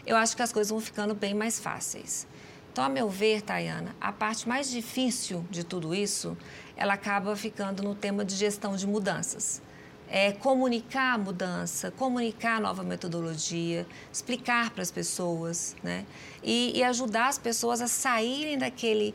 eu 0.07 0.17
acho 0.17 0.37
que 0.37 0.43
as 0.43 0.53
coisas 0.53 0.71
vão 0.71 0.81
ficando 0.81 1.15
bem 1.15 1.33
mais 1.33 1.59
fáceis. 1.59 2.27
Então, 2.71 2.85
a 2.85 2.91
meu 2.91 3.09
ver, 3.09 3.41
Tayana, 3.41 3.97
a 3.99 4.13
parte 4.13 4.47
mais 4.47 4.71
difícil 4.71 5.43
de 5.51 5.65
tudo 5.65 5.95
isso, 5.95 6.37
ela 6.77 6.95
acaba 6.95 7.35
ficando 7.35 7.83
no 7.83 7.95
tema 7.95 8.25
de 8.25 8.35
gestão 8.35 8.77
de 8.77 8.87
mudanças. 8.87 9.63
É 10.09 10.31
comunicar 10.31 11.15
a 11.15 11.19
mudança, 11.19 11.91
comunicar 11.91 12.59
a 12.59 12.61
nova 12.61 12.85
metodologia, 12.85 13.87
explicar 14.13 14.71
para 14.71 14.83
as 14.83 14.91
pessoas, 14.91 15.75
né? 15.83 16.05
E, 16.45 16.73
e 16.77 16.85
ajudar 16.85 17.29
as 17.29 17.39
pessoas 17.39 17.81
a 17.81 17.89
saírem 17.89 18.57
daquele, 18.57 19.15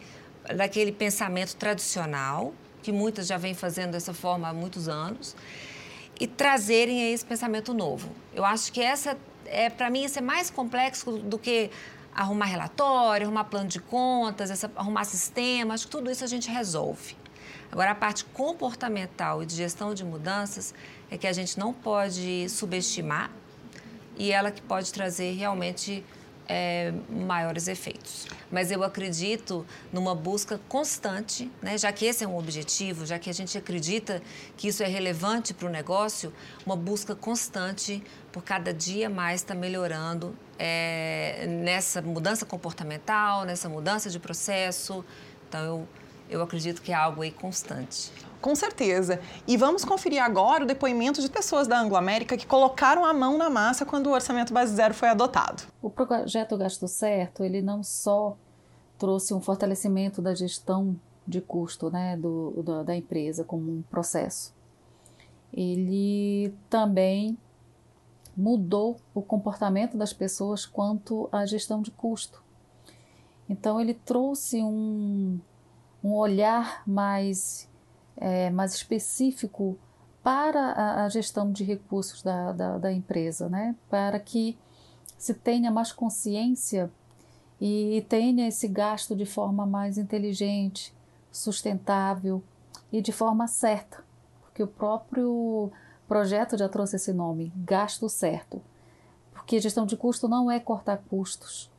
daquele 0.53 0.91
pensamento 0.91 1.55
tradicional, 1.55 2.53
que 2.81 2.91
muitas 2.91 3.27
já 3.27 3.37
vêm 3.37 3.53
fazendo 3.53 3.91
dessa 3.91 4.13
forma 4.13 4.49
há 4.49 4.53
muitos 4.53 4.89
anos, 4.89 5.35
e 6.19 6.27
trazerem 6.27 7.13
esse 7.13 7.23
pensamento 7.23 7.73
novo. 7.73 8.09
Eu 8.33 8.43
acho 8.43 8.71
que 8.73 8.81
essa, 8.81 9.17
é 9.45 9.69
para 9.69 9.89
mim, 9.89 10.03
isso 10.03 10.19
é 10.19 10.21
mais 10.21 10.49
complexo 10.49 11.19
do 11.19 11.39
que 11.39 11.71
arrumar 12.13 12.45
relatório, 12.45 13.27
arrumar 13.27 13.45
plano 13.45 13.69
de 13.69 13.79
contas, 13.79 14.51
essa, 14.51 14.69
arrumar 14.75 15.05
sistema, 15.05 15.73
acho 15.73 15.85
que 15.85 15.91
tudo 15.91 16.11
isso 16.11 16.23
a 16.23 16.27
gente 16.27 16.49
resolve. 16.49 17.20
Agora, 17.71 17.91
a 17.91 17.95
parte 17.95 18.25
comportamental 18.25 19.41
e 19.41 19.45
de 19.45 19.55
gestão 19.55 19.93
de 19.93 20.03
mudanças 20.03 20.73
é 21.09 21.17
que 21.17 21.25
a 21.25 21.33
gente 21.33 21.57
não 21.57 21.73
pode 21.73 22.49
subestimar 22.49 23.31
e 24.17 24.31
ela 24.31 24.51
que 24.51 24.61
pode 24.61 24.91
trazer 24.91 25.33
realmente 25.33 26.03
é, 26.47 26.93
maiores 27.09 27.69
efeitos. 27.69 28.27
Mas 28.51 28.71
eu 28.71 28.83
acredito 28.83 29.65
numa 29.91 30.13
busca 30.13 30.59
constante, 30.67 31.49
né, 31.61 31.77
já 31.77 31.93
que 31.93 32.05
esse 32.05 32.25
é 32.25 32.27
um 32.27 32.37
objetivo, 32.37 33.05
já 33.05 33.17
que 33.17 33.29
a 33.29 33.33
gente 33.33 33.57
acredita 33.57 34.21
que 34.57 34.67
isso 34.67 34.83
é 34.83 34.87
relevante 34.87 35.53
para 35.53 35.67
o 35.67 35.71
negócio, 35.71 36.33
uma 36.65 36.75
busca 36.75 37.15
constante 37.15 38.03
por 38.33 38.43
cada 38.43 38.73
dia 38.73 39.09
mais 39.09 39.41
estar 39.41 39.53
tá 39.53 39.59
melhorando 39.59 40.35
é, 40.59 41.45
nessa 41.47 42.01
mudança 42.01 42.45
comportamental, 42.45 43.45
nessa 43.45 43.69
mudança 43.69 44.09
de 44.09 44.19
processo. 44.19 45.05
Então, 45.47 45.63
eu, 45.63 45.87
eu 46.31 46.41
acredito 46.41 46.81
que 46.81 46.91
é 46.91 46.95
algo 46.95 47.21
aí 47.21 47.31
constante. 47.31 48.11
Com 48.41 48.55
certeza. 48.55 49.19
E 49.47 49.55
vamos 49.55 49.85
conferir 49.85 50.23
agora 50.23 50.63
o 50.63 50.67
depoimento 50.67 51.21
de 51.21 51.29
pessoas 51.29 51.67
da 51.67 51.79
Anglo-América 51.79 52.35
que 52.35 52.47
colocaram 52.47 53.05
a 53.05 53.13
mão 53.13 53.37
na 53.37 53.49
massa 53.49 53.85
quando 53.85 54.07
o 54.07 54.13
orçamento 54.13 54.51
base 54.51 54.73
zero 54.73 54.93
foi 54.93 55.09
adotado. 55.09 55.63
O 55.81 55.89
projeto 55.89 56.57
Gasto 56.57 56.87
Certo, 56.87 57.43
ele 57.43 57.61
não 57.61 57.83
só 57.83 58.35
trouxe 58.97 59.33
um 59.33 59.41
fortalecimento 59.41 60.21
da 60.21 60.33
gestão 60.33 60.95
de 61.27 61.39
custo 61.39 61.91
né, 61.91 62.17
do, 62.17 62.63
da, 62.63 62.83
da 62.83 62.95
empresa 62.95 63.43
como 63.43 63.71
um 63.71 63.81
processo, 63.83 64.53
ele 65.53 66.53
também 66.69 67.37
mudou 68.35 68.97
o 69.13 69.21
comportamento 69.21 69.97
das 69.97 70.13
pessoas 70.13 70.65
quanto 70.65 71.27
à 71.31 71.45
gestão 71.45 71.81
de 71.81 71.91
custo. 71.91 72.41
Então, 73.49 73.81
ele 73.81 73.93
trouxe 73.93 74.63
um, 74.63 75.39
um 76.03 76.13
olhar 76.13 76.83
mais 76.87 77.69
é, 78.17 78.49
mais 78.49 78.73
específico 78.75 79.77
para 80.23 80.59
a, 80.59 81.05
a 81.05 81.09
gestão 81.09 81.51
de 81.51 81.63
recursos 81.63 82.21
da, 82.21 82.51
da, 82.51 82.77
da, 82.77 82.93
empresa, 82.93 83.49
né? 83.49 83.75
para 83.89 84.19
que 84.19 84.57
se 85.17 85.33
tenha 85.33 85.71
mais 85.71 85.91
consciência 85.91 86.91
e 87.59 88.05
tenha 88.07 88.47
esse 88.47 88.67
gasto 88.67 89.15
de 89.15 89.25
forma 89.25 89.65
mais 89.65 89.97
inteligente, 89.97 90.93
sustentável 91.31 92.43
e 92.91 93.01
de 93.01 93.11
forma 93.11 93.47
certa, 93.47 94.03
porque 94.41 94.61
o 94.61 94.67
próprio 94.67 95.71
projeto 96.07 96.57
já 96.57 96.67
trouxe 96.67 96.97
esse 96.97 97.13
nome, 97.13 97.51
gasto 97.55 98.09
certo. 98.09 98.61
Porque 99.31 99.59
gestão 99.59 99.85
de 99.85 99.95
custo 99.95 100.27
não 100.27 100.51
é 100.51 100.59
cortar 100.59 100.97
custos, 101.09 101.71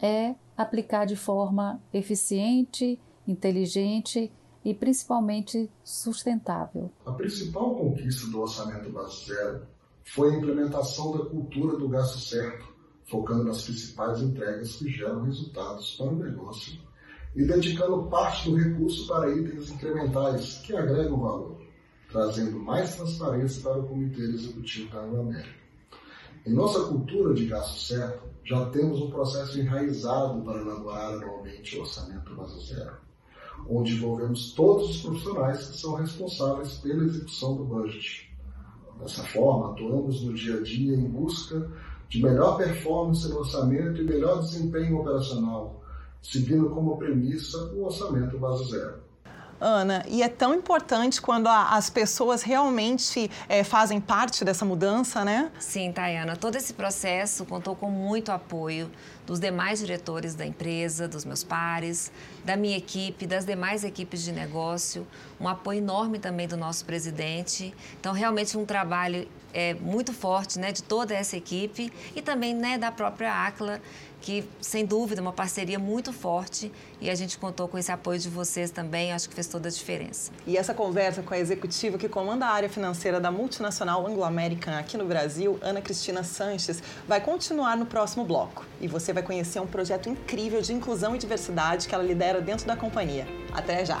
é 0.00 0.34
aplicar 0.56 1.06
de 1.06 1.16
forma 1.16 1.80
eficiente, 1.92 2.98
inteligente 3.30 4.30
e 4.64 4.74
principalmente 4.74 5.70
sustentável. 5.82 6.90
A 7.06 7.12
principal 7.12 7.76
conquista 7.76 8.26
do 8.28 8.40
orçamento 8.40 8.90
base 8.90 9.26
zero 9.26 9.66
foi 10.04 10.34
a 10.34 10.38
implementação 10.38 11.16
da 11.16 11.24
cultura 11.24 11.78
do 11.78 11.88
gasto 11.88 12.18
certo, 12.18 12.68
focando 13.06 13.44
nas 13.44 13.62
principais 13.62 14.20
entregas 14.20 14.76
que 14.76 14.90
geram 14.90 15.22
resultados 15.22 15.96
para 15.96 16.08
o 16.08 16.16
negócio 16.16 16.78
e 17.34 17.44
dedicando 17.44 18.08
parte 18.08 18.50
do 18.50 18.56
recurso 18.56 19.06
para 19.06 19.30
itens 19.34 19.70
incrementais 19.70 20.58
que 20.58 20.76
agregam 20.76 21.20
valor, 21.20 21.60
trazendo 22.10 22.58
mais 22.58 22.96
transparência 22.96 23.62
para 23.62 23.80
o 23.80 23.86
Comitê 23.86 24.22
Executivo 24.22 24.92
da 24.92 25.02
Anglo-América. 25.02 25.60
Em 26.44 26.54
nossa 26.54 26.84
cultura 26.86 27.34
de 27.34 27.46
gasto 27.46 27.78
certo, 27.78 28.28
já 28.44 28.68
temos 28.70 29.00
um 29.00 29.10
processo 29.10 29.60
enraizado 29.60 30.42
para 30.42 30.60
elaborar 30.60 31.12
anualmente 31.12 31.76
o 31.76 31.80
orçamento 31.80 32.34
base 32.34 32.66
zero 32.66 33.09
onde 33.68 33.94
envolvemos 33.94 34.52
todos 34.52 34.90
os 34.90 35.02
profissionais 35.02 35.68
que 35.68 35.78
são 35.78 35.94
responsáveis 35.94 36.78
pela 36.78 37.04
execução 37.04 37.56
do 37.56 37.64
budget. 37.64 38.30
Dessa 38.98 39.24
forma, 39.24 39.72
atuamos 39.72 40.22
no 40.22 40.34
dia 40.34 40.56
a 40.56 40.62
dia 40.62 40.94
em 40.94 41.08
busca 41.08 41.70
de 42.08 42.22
melhor 42.22 42.56
performance 42.56 43.28
no 43.28 43.38
orçamento 43.38 44.02
e 44.02 44.04
melhor 44.04 44.40
desempenho 44.40 45.00
operacional, 45.00 45.82
seguindo 46.22 46.70
como 46.70 46.98
premissa 46.98 47.72
o 47.72 47.84
orçamento 47.84 48.38
base 48.38 48.70
zero. 48.70 49.09
Ana, 49.60 50.04
e 50.08 50.22
é 50.22 50.28
tão 50.28 50.54
importante 50.54 51.20
quando 51.20 51.46
a, 51.46 51.76
as 51.76 51.90
pessoas 51.90 52.42
realmente 52.42 53.30
é, 53.48 53.62
fazem 53.62 54.00
parte 54.00 54.44
dessa 54.44 54.64
mudança, 54.64 55.24
né? 55.24 55.50
Sim, 55.58 55.92
Tayana. 55.92 56.34
Todo 56.34 56.56
esse 56.56 56.72
processo 56.72 57.44
contou 57.44 57.76
com 57.76 57.90
muito 57.90 58.32
apoio 58.32 58.90
dos 59.26 59.38
demais 59.38 59.78
diretores 59.78 60.34
da 60.34 60.46
empresa, 60.46 61.06
dos 61.06 61.24
meus 61.24 61.44
pares, 61.44 62.10
da 62.44 62.56
minha 62.56 62.76
equipe, 62.76 63.26
das 63.26 63.44
demais 63.44 63.84
equipes 63.84 64.22
de 64.22 64.32
negócio, 64.32 65.06
um 65.38 65.46
apoio 65.46 65.78
enorme 65.78 66.18
também 66.18 66.48
do 66.48 66.56
nosso 66.56 66.84
presidente. 66.84 67.72
Então, 68.00 68.12
realmente 68.12 68.56
um 68.56 68.64
trabalho 68.64 69.28
é, 69.52 69.74
muito 69.74 70.12
forte 70.12 70.58
né, 70.58 70.72
de 70.72 70.82
toda 70.82 71.14
essa 71.14 71.36
equipe 71.36 71.92
e 72.14 72.22
também 72.22 72.54
né, 72.54 72.78
da 72.78 72.90
própria 72.90 73.46
ACLA, 73.46 73.80
que 74.20 74.48
sem 74.60 74.84
dúvida 74.84 75.20
é 75.20 75.22
uma 75.22 75.32
parceria 75.32 75.78
muito 75.78 76.12
forte 76.12 76.70
e 77.00 77.08
a 77.08 77.14
gente 77.14 77.38
contou 77.38 77.66
com 77.66 77.78
esse 77.78 77.90
apoio 77.90 78.18
de 78.18 78.28
vocês 78.28 78.70
também, 78.70 79.12
acho 79.12 79.28
que 79.28 79.34
fez 79.34 79.46
toda 79.46 79.68
a 79.68 79.70
diferença. 79.70 80.30
E 80.46 80.56
essa 80.56 80.74
conversa 80.74 81.22
com 81.22 81.34
a 81.34 81.38
executiva 81.38 81.96
que 81.96 82.08
comanda 82.08 82.46
a 82.46 82.50
área 82.50 82.68
financeira 82.68 83.18
da 83.18 83.30
multinacional 83.30 84.06
Anglo-American 84.06 84.74
aqui 84.74 84.96
no 84.96 85.04
Brasil, 85.04 85.58
Ana 85.62 85.80
Cristina 85.80 86.22
Sanches, 86.22 86.82
vai 87.08 87.20
continuar 87.20 87.76
no 87.76 87.86
próximo 87.86 88.24
bloco. 88.24 88.66
E 88.80 88.88
você 88.88 89.12
vai 89.12 89.22
conhecer 89.22 89.60
um 89.60 89.66
projeto 89.66 90.08
incrível 90.08 90.60
de 90.60 90.72
inclusão 90.72 91.14
e 91.14 91.18
diversidade 91.18 91.88
que 91.88 91.94
ela 91.94 92.04
lidera 92.04 92.40
dentro 92.40 92.66
da 92.66 92.76
companhia. 92.76 93.26
Até 93.52 93.84
já! 93.84 94.00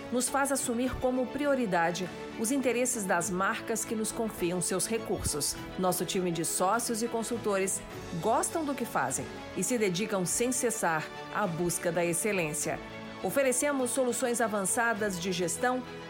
nos 0.11 0.27
faz 0.27 0.51
assumir 0.51 0.93
como 0.95 1.25
prioridade 1.27 2.09
os 2.39 2.51
interesses 2.51 3.03
das 3.03 3.29
marcas 3.29 3.85
que 3.85 3.95
nos 3.95 4.11
confiam 4.11 4.61
seus 4.61 4.87
recursos. 4.87 5.55
Nosso 5.79 6.05
time 6.05 6.31
de 6.31 6.43
sócios 6.43 7.01
e 7.01 7.07
consultores 7.07 7.81
gostam 8.19 8.65
do 8.65 8.75
que 8.75 8.85
fazem 8.85 9.25
e 9.55 9.63
se 9.63 9.77
dedicam 9.77 10.25
sem 10.25 10.51
cessar 10.51 11.07
à 11.33 11.47
busca 11.47 11.91
da 11.91 12.03
excelência. 12.03 12.79
Oferecemos 13.23 13.91
soluções 13.91 14.41
avançadas 14.41 15.19
de 15.19 15.31
gestão 15.31 15.83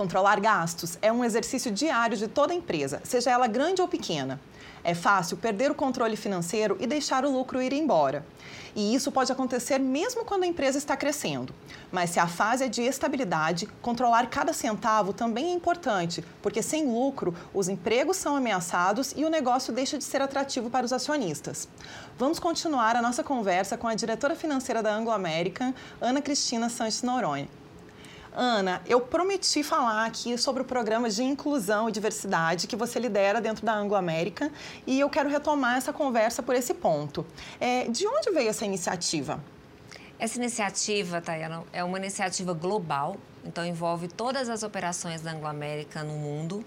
Controlar 0.00 0.40
gastos 0.40 0.96
é 1.02 1.12
um 1.12 1.22
exercício 1.22 1.70
diário 1.70 2.16
de 2.16 2.26
toda 2.26 2.54
empresa, 2.54 3.02
seja 3.04 3.32
ela 3.32 3.46
grande 3.46 3.82
ou 3.82 3.86
pequena. 3.86 4.40
É 4.82 4.94
fácil 4.94 5.36
perder 5.36 5.70
o 5.70 5.74
controle 5.74 6.16
financeiro 6.16 6.74
e 6.80 6.86
deixar 6.86 7.22
o 7.22 7.30
lucro 7.30 7.60
ir 7.60 7.74
embora. 7.74 8.24
E 8.74 8.94
isso 8.94 9.12
pode 9.12 9.30
acontecer 9.30 9.78
mesmo 9.78 10.24
quando 10.24 10.44
a 10.44 10.46
empresa 10.46 10.78
está 10.78 10.96
crescendo. 10.96 11.54
Mas 11.92 12.08
se 12.08 12.18
a 12.18 12.26
fase 12.26 12.64
é 12.64 12.68
de 12.68 12.80
estabilidade, 12.80 13.68
controlar 13.82 14.30
cada 14.30 14.54
centavo 14.54 15.12
também 15.12 15.50
é 15.50 15.52
importante, 15.52 16.24
porque 16.40 16.62
sem 16.62 16.86
lucro, 16.86 17.34
os 17.52 17.68
empregos 17.68 18.16
são 18.16 18.34
ameaçados 18.34 19.12
e 19.14 19.26
o 19.26 19.28
negócio 19.28 19.70
deixa 19.70 19.98
de 19.98 20.04
ser 20.04 20.22
atrativo 20.22 20.70
para 20.70 20.86
os 20.86 20.94
acionistas. 20.94 21.68
Vamos 22.16 22.38
continuar 22.38 22.96
a 22.96 23.02
nossa 23.02 23.22
conversa 23.22 23.76
com 23.76 23.86
a 23.86 23.94
diretora 23.94 24.34
financeira 24.34 24.82
da 24.82 24.94
Anglo 24.94 25.12
American, 25.12 25.74
Ana 26.00 26.22
Cristina 26.22 26.70
Sanches 26.70 27.02
Noronha. 27.02 27.59
Ana, 28.32 28.80
eu 28.86 29.00
prometi 29.00 29.62
falar 29.62 30.06
aqui 30.06 30.38
sobre 30.38 30.62
o 30.62 30.64
programa 30.64 31.10
de 31.10 31.22
inclusão 31.22 31.88
e 31.88 31.92
diversidade 31.92 32.68
que 32.68 32.76
você 32.76 32.98
lidera 33.00 33.40
dentro 33.40 33.66
da 33.66 33.74
Anglo 33.74 33.96
América 33.96 34.52
e 34.86 35.00
eu 35.00 35.10
quero 35.10 35.28
retomar 35.28 35.76
essa 35.76 35.92
conversa 35.92 36.40
por 36.40 36.54
esse 36.54 36.72
ponto. 36.74 37.26
É, 37.60 37.88
de 37.88 38.06
onde 38.06 38.30
veio 38.30 38.48
essa 38.48 38.64
iniciativa? 38.64 39.42
Essa 40.16 40.38
iniciativa, 40.38 41.20
Tayana, 41.20 41.64
é 41.72 41.82
uma 41.82 41.98
iniciativa 41.98 42.52
global, 42.52 43.16
então 43.44 43.66
envolve 43.66 44.06
todas 44.06 44.48
as 44.48 44.62
operações 44.62 45.22
da 45.22 45.32
Anglo 45.32 45.48
América 45.48 46.04
no 46.04 46.12
mundo. 46.12 46.64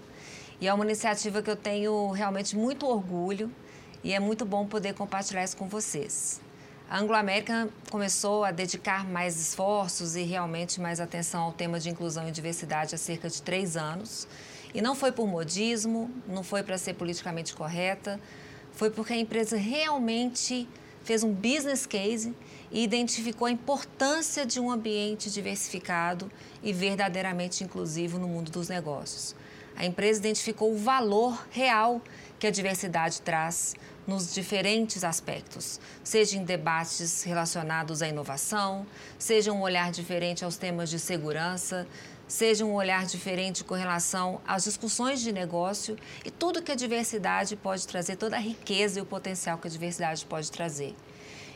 E 0.60 0.68
é 0.68 0.74
uma 0.74 0.84
iniciativa 0.84 1.40
que 1.40 1.50
eu 1.50 1.56
tenho 1.56 2.10
realmente 2.10 2.56
muito 2.56 2.86
orgulho 2.86 3.50
e 4.02 4.12
é 4.12 4.20
muito 4.20 4.44
bom 4.44 4.66
poder 4.66 4.92
compartilhar 4.94 5.42
isso 5.42 5.56
com 5.56 5.66
vocês. 5.66 6.43
A 6.88 6.98
Anglo-América 6.98 7.68
começou 7.90 8.44
a 8.44 8.50
dedicar 8.50 9.08
mais 9.08 9.40
esforços 9.40 10.16
e 10.16 10.22
realmente 10.22 10.80
mais 10.80 11.00
atenção 11.00 11.44
ao 11.44 11.52
tema 11.52 11.80
de 11.80 11.88
inclusão 11.88 12.28
e 12.28 12.30
diversidade 12.30 12.94
há 12.94 12.98
cerca 12.98 13.28
de 13.28 13.40
três 13.40 13.74
anos. 13.74 14.28
E 14.74 14.82
não 14.82 14.94
foi 14.94 15.10
por 15.10 15.26
modismo, 15.26 16.10
não 16.28 16.42
foi 16.42 16.62
para 16.62 16.76
ser 16.76 16.94
politicamente 16.94 17.54
correta, 17.54 18.20
foi 18.72 18.90
porque 18.90 19.14
a 19.14 19.16
empresa 19.16 19.56
realmente 19.56 20.68
fez 21.02 21.24
um 21.24 21.32
business 21.32 21.86
case 21.86 22.34
e 22.70 22.84
identificou 22.84 23.46
a 23.46 23.50
importância 23.50 24.44
de 24.44 24.60
um 24.60 24.70
ambiente 24.70 25.30
diversificado 25.30 26.30
e 26.62 26.72
verdadeiramente 26.72 27.64
inclusivo 27.64 28.18
no 28.18 28.28
mundo 28.28 28.50
dos 28.50 28.68
negócios. 28.68 29.34
A 29.76 29.84
empresa 29.86 30.20
identificou 30.20 30.72
o 30.72 30.76
valor 30.76 31.46
real 31.50 32.00
que 32.44 32.48
a 32.48 32.50
diversidade 32.50 33.22
traz 33.22 33.74
nos 34.06 34.34
diferentes 34.34 35.02
aspectos, 35.02 35.80
seja 36.02 36.36
em 36.36 36.44
debates 36.44 37.22
relacionados 37.22 38.02
à 38.02 38.08
inovação, 38.08 38.86
seja 39.18 39.50
um 39.50 39.62
olhar 39.62 39.90
diferente 39.90 40.44
aos 40.44 40.58
temas 40.58 40.90
de 40.90 40.98
segurança, 40.98 41.86
seja 42.28 42.66
um 42.66 42.74
olhar 42.74 43.06
diferente 43.06 43.64
com 43.64 43.72
relação 43.72 44.42
às 44.46 44.64
discussões 44.64 45.22
de 45.22 45.32
negócio 45.32 45.96
e 46.22 46.30
tudo 46.30 46.60
que 46.60 46.70
a 46.70 46.74
diversidade 46.74 47.56
pode 47.56 47.88
trazer, 47.88 48.16
toda 48.16 48.36
a 48.36 48.40
riqueza 48.40 48.98
e 48.98 49.02
o 49.02 49.06
potencial 49.06 49.56
que 49.56 49.66
a 49.66 49.70
diversidade 49.70 50.26
pode 50.26 50.52
trazer. 50.52 50.94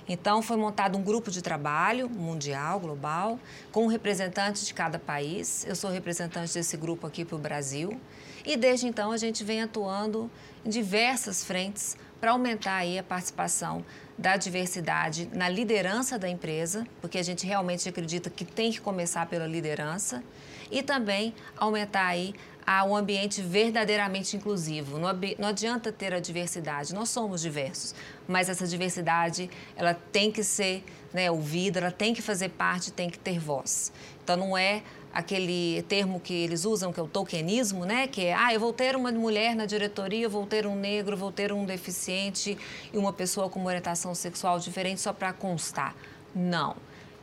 Então, 0.08 0.40
foi 0.40 0.56
montado 0.56 0.96
um 0.96 1.02
grupo 1.02 1.30
de 1.30 1.42
trabalho 1.42 2.08
mundial, 2.08 2.80
global, 2.80 3.38
com 3.70 3.86
representantes 3.88 4.66
de 4.66 4.72
cada 4.72 4.98
país. 4.98 5.66
Eu 5.66 5.76
sou 5.76 5.90
representante 5.90 6.54
desse 6.54 6.78
grupo 6.78 7.06
aqui 7.06 7.26
para 7.26 7.36
o 7.36 7.38
Brasil. 7.38 8.00
E 8.44 8.56
desde 8.56 8.86
então, 8.86 9.12
a 9.12 9.16
gente 9.16 9.44
vem 9.44 9.62
atuando 9.62 10.30
em 10.64 10.70
diversas 10.70 11.44
frentes 11.44 11.96
para 12.20 12.32
aumentar 12.32 12.76
aí 12.76 12.98
a 12.98 13.02
participação 13.02 13.84
da 14.16 14.36
diversidade 14.36 15.30
na 15.32 15.48
liderança 15.48 16.18
da 16.18 16.28
empresa, 16.28 16.86
porque 17.00 17.18
a 17.18 17.22
gente 17.22 17.46
realmente 17.46 17.88
acredita 17.88 18.28
que 18.28 18.44
tem 18.44 18.72
que 18.72 18.80
começar 18.80 19.26
pela 19.26 19.46
liderança, 19.46 20.22
e 20.70 20.82
também 20.82 21.34
aumentar 21.56 22.06
aí 22.06 22.34
a 22.66 22.84
um 22.84 22.94
ambiente 22.94 23.40
verdadeiramente 23.40 24.36
inclusivo. 24.36 24.98
Não, 24.98 25.48
adianta 25.48 25.90
ter 25.90 26.12
a 26.12 26.20
diversidade, 26.20 26.94
nós 26.94 27.08
somos 27.08 27.40
diversos, 27.40 27.94
mas 28.26 28.50
essa 28.50 28.66
diversidade 28.66 29.48
ela 29.74 29.94
tem 29.94 30.30
que 30.30 30.44
ser 30.44 30.84
né, 31.10 31.30
ouvida, 31.30 31.80
ela 31.80 31.90
tem 31.90 32.12
que 32.12 32.20
fazer 32.20 32.50
parte, 32.50 32.92
tem 32.92 33.08
que 33.08 33.18
ter 33.18 33.38
voz. 33.38 33.90
Então 34.22 34.36
não 34.36 34.58
é 34.58 34.82
aquele 35.12 35.82
termo 35.88 36.20
que 36.20 36.32
eles 36.32 36.64
usam, 36.64 36.92
que 36.92 37.00
é 37.00 37.02
o 37.02 37.08
tokenismo, 37.08 37.84
né? 37.84 38.06
Que 38.06 38.26
é, 38.26 38.34
ah, 38.34 38.52
eu 38.52 38.60
vou 38.60 38.72
ter 38.72 38.94
uma 38.94 39.10
mulher 39.10 39.54
na 39.54 39.66
diretoria, 39.66 40.28
vou 40.28 40.46
ter 40.46 40.66
um 40.66 40.74
negro, 40.74 41.16
vou 41.16 41.32
ter 41.32 41.52
um 41.52 41.64
deficiente 41.64 42.56
e 42.92 42.98
uma 42.98 43.12
pessoa 43.12 43.48
com 43.48 43.58
uma 43.58 43.68
orientação 43.68 44.14
sexual 44.14 44.58
diferente 44.58 45.00
só 45.00 45.12
para 45.12 45.32
constar. 45.32 45.94
Não. 46.34 46.76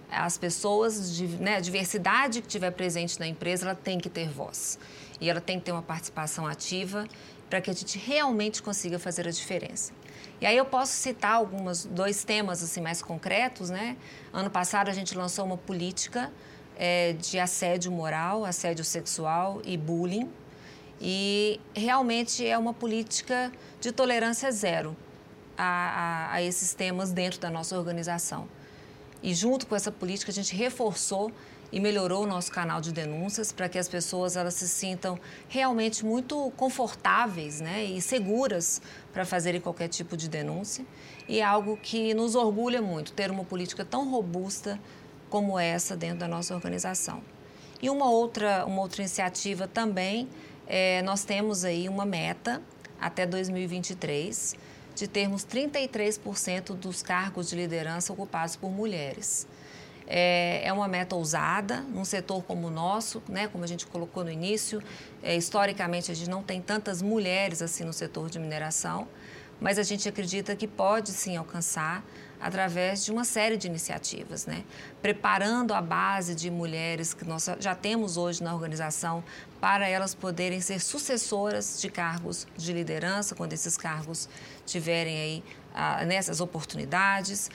As 0.10 0.38
pessoas, 0.38 1.19
né, 1.39 1.56
a 1.56 1.60
diversidade 1.60 2.41
que 2.41 2.48
tiver 2.48 2.71
presente 2.71 3.19
na 3.19 3.28
empresa, 3.28 3.65
ela 3.65 3.76
tem 3.76 4.00
que 4.00 4.10
ter 4.10 4.30
voz. 4.30 4.80
E 5.19 5.30
ela 5.30 5.41
tem 5.41 5.60
que 5.60 5.65
ter 5.65 5.71
uma 5.71 5.82
participação 5.82 6.45
ativa 6.45 7.08
para 7.50 7.62
que 7.62 7.69
a 7.69 7.74
gente 7.74 7.98
realmente 7.98 8.62
consiga 8.62 9.00
fazer 9.00 9.28
a 9.28 9.32
diferença. 9.32 9.93
E 10.41 10.45
aí 10.45 10.58
eu 10.58 10.65
posso 10.65 10.93
citar 10.93 11.36
alguns 11.36 11.86
dois 11.86 12.24
temas 12.24 12.62
assim 12.62 12.82
mais 12.82 13.02
concretos, 13.02 13.69
né? 13.69 13.95
Ano 14.34 14.50
passado 14.50 14.89
a 14.89 14.93
gente 14.93 15.15
lançou 15.15 15.45
uma 15.45 15.58
política 15.58 16.32
é, 16.77 17.13
de 17.13 17.39
assédio 17.39 17.91
moral, 17.91 18.45
assédio 18.45 18.83
sexual 18.83 19.61
e 19.65 19.77
bullying. 19.77 20.29
E 20.99 21.59
realmente 21.73 22.45
é 22.45 22.57
uma 22.57 22.73
política 22.73 23.51
de 23.81 23.91
tolerância 23.91 24.51
zero 24.51 24.95
a, 25.57 25.63
a, 25.63 26.33
a 26.33 26.41
esses 26.41 26.73
temas 26.73 27.11
dentro 27.11 27.39
da 27.39 27.49
nossa 27.49 27.77
organização. 27.77 28.47
E 29.21 29.33
junto 29.33 29.67
com 29.67 29.75
essa 29.75 29.91
política, 29.91 30.31
a 30.31 30.33
gente 30.33 30.55
reforçou 30.55 31.31
e 31.71 31.79
melhorou 31.79 32.23
o 32.23 32.27
nosso 32.27 32.51
canal 32.51 32.79
de 32.79 32.91
denúncias 32.91 33.51
para 33.51 33.67
que 33.67 33.77
as 33.77 33.88
pessoas 33.88 34.35
elas 34.35 34.53
se 34.53 34.67
sintam 34.67 35.19
realmente 35.49 36.05
muito 36.05 36.51
confortáveis 36.55 37.59
né, 37.59 37.83
e 37.83 38.01
seguras 38.01 38.81
para 39.11 39.25
fazerem 39.25 39.59
qualquer 39.59 39.88
tipo 39.88 40.15
de 40.15 40.29
denúncia. 40.29 40.85
E 41.27 41.39
é 41.39 41.43
algo 41.43 41.77
que 41.77 42.13
nos 42.13 42.35
orgulha 42.35 42.81
muito 42.81 43.11
ter 43.13 43.31
uma 43.31 43.43
política 43.43 43.83
tão 43.83 44.09
robusta 44.09 44.79
como 45.29 45.57
essa 45.59 45.95
dentro 45.95 46.19
da 46.19 46.27
nossa 46.27 46.53
organização. 46.53 47.21
E 47.81 47.89
uma 47.89 48.09
outra, 48.09 48.65
uma 48.65 48.81
outra 48.81 49.01
iniciativa 49.01 49.67
também, 49.67 50.27
é, 50.67 51.01
nós 51.03 51.23
temos 51.23 51.63
aí 51.63 51.88
uma 51.88 52.05
meta 52.05 52.61
até 52.99 53.25
2023 53.25 54.55
de 54.95 55.07
termos 55.07 55.45
33% 55.45 56.73
dos 56.73 57.03
cargos 57.03 57.49
de 57.49 57.55
liderança 57.55 58.13
ocupados 58.13 58.55
por 58.55 58.71
mulheres. 58.71 59.45
É, 60.07 60.61
é, 60.63 60.71
uma 60.71 60.88
meta 60.88 61.15
ousada 61.15 61.81
num 61.81 62.05
setor 62.05 62.43
como 62.43 62.67
o 62.67 62.69
nosso, 62.69 63.21
né, 63.27 63.47
como 63.47 63.63
a 63.63 63.67
gente 63.67 63.85
colocou 63.88 64.23
no 64.23 64.31
início. 64.31 64.81
É, 65.21 65.35
historicamente, 65.35 66.11
a 66.11 66.15
gente 66.15 66.29
não 66.29 66.43
tem 66.43 66.61
tantas 66.61 67.01
mulheres 67.01 67.61
assim 67.61 67.83
no 67.83 67.91
setor 67.91 68.29
de 68.29 68.39
mineração, 68.39 69.07
mas 69.59 69.79
a 69.79 69.83
gente 69.83 70.07
acredita 70.07 70.55
que 70.55 70.67
pode 70.67 71.11
sim 71.11 71.35
alcançar 71.35 72.05
através 72.45 73.03
de 73.03 73.12
uma 73.12 73.23
série 73.23 73.58
de 73.58 73.65
iniciativas, 73.65 74.45
né? 74.45 74.63
preparando 75.01 75.73
a 75.73 75.81
base 75.81 76.36
de 76.36 76.51
mulheres 76.51 77.12
que 77.12 77.25
nós 77.25 77.49
já 77.60 77.73
temos 77.73 78.17
hoje 78.17 78.43
na 78.43 78.53
organização 78.53 79.23
para 79.60 79.89
elas 79.89 80.13
poderem 80.13 80.62
ser 80.62 80.79
sucessoras 80.79 81.81
de 81.81 81.89
cargos 81.89 82.45
de 82.55 82.71
liderança, 82.71 83.34
quando 83.34 83.53
esses 83.53 83.75
cargos 83.75 84.29
tiverem 84.63 85.17
aí 85.17 85.43
ah, 85.73 86.05
nessas 86.05 86.39
oportunidades, 86.39 87.49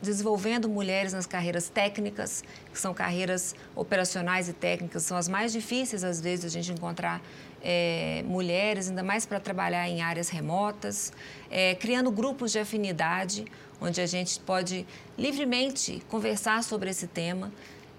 desenvolvendo 0.00 0.70
mulheres 0.70 1.12
nas 1.12 1.26
carreiras 1.26 1.68
técnicas, 1.68 2.42
que 2.72 2.80
são 2.80 2.94
carreiras 2.94 3.54
operacionais 3.76 4.48
e 4.48 4.54
técnicas, 4.54 5.02
são 5.02 5.18
as 5.18 5.28
mais 5.28 5.52
difíceis 5.52 6.02
às 6.02 6.18
vezes 6.18 6.46
a 6.46 6.48
gente 6.48 6.72
encontrar 6.72 7.20
é, 7.62 8.24
mulheres, 8.26 8.88
ainda 8.88 9.02
mais 9.02 9.24
para 9.24 9.38
trabalhar 9.38 9.88
em 9.88 10.02
áreas 10.02 10.28
remotas, 10.28 11.12
é, 11.48 11.74
criando 11.76 12.10
grupos 12.10 12.50
de 12.50 12.58
afinidade, 12.58 13.44
onde 13.82 14.00
a 14.00 14.06
gente 14.06 14.38
pode 14.40 14.86
livremente 15.18 16.02
conversar 16.08 16.62
sobre 16.62 16.90
esse 16.90 17.06
tema 17.06 17.52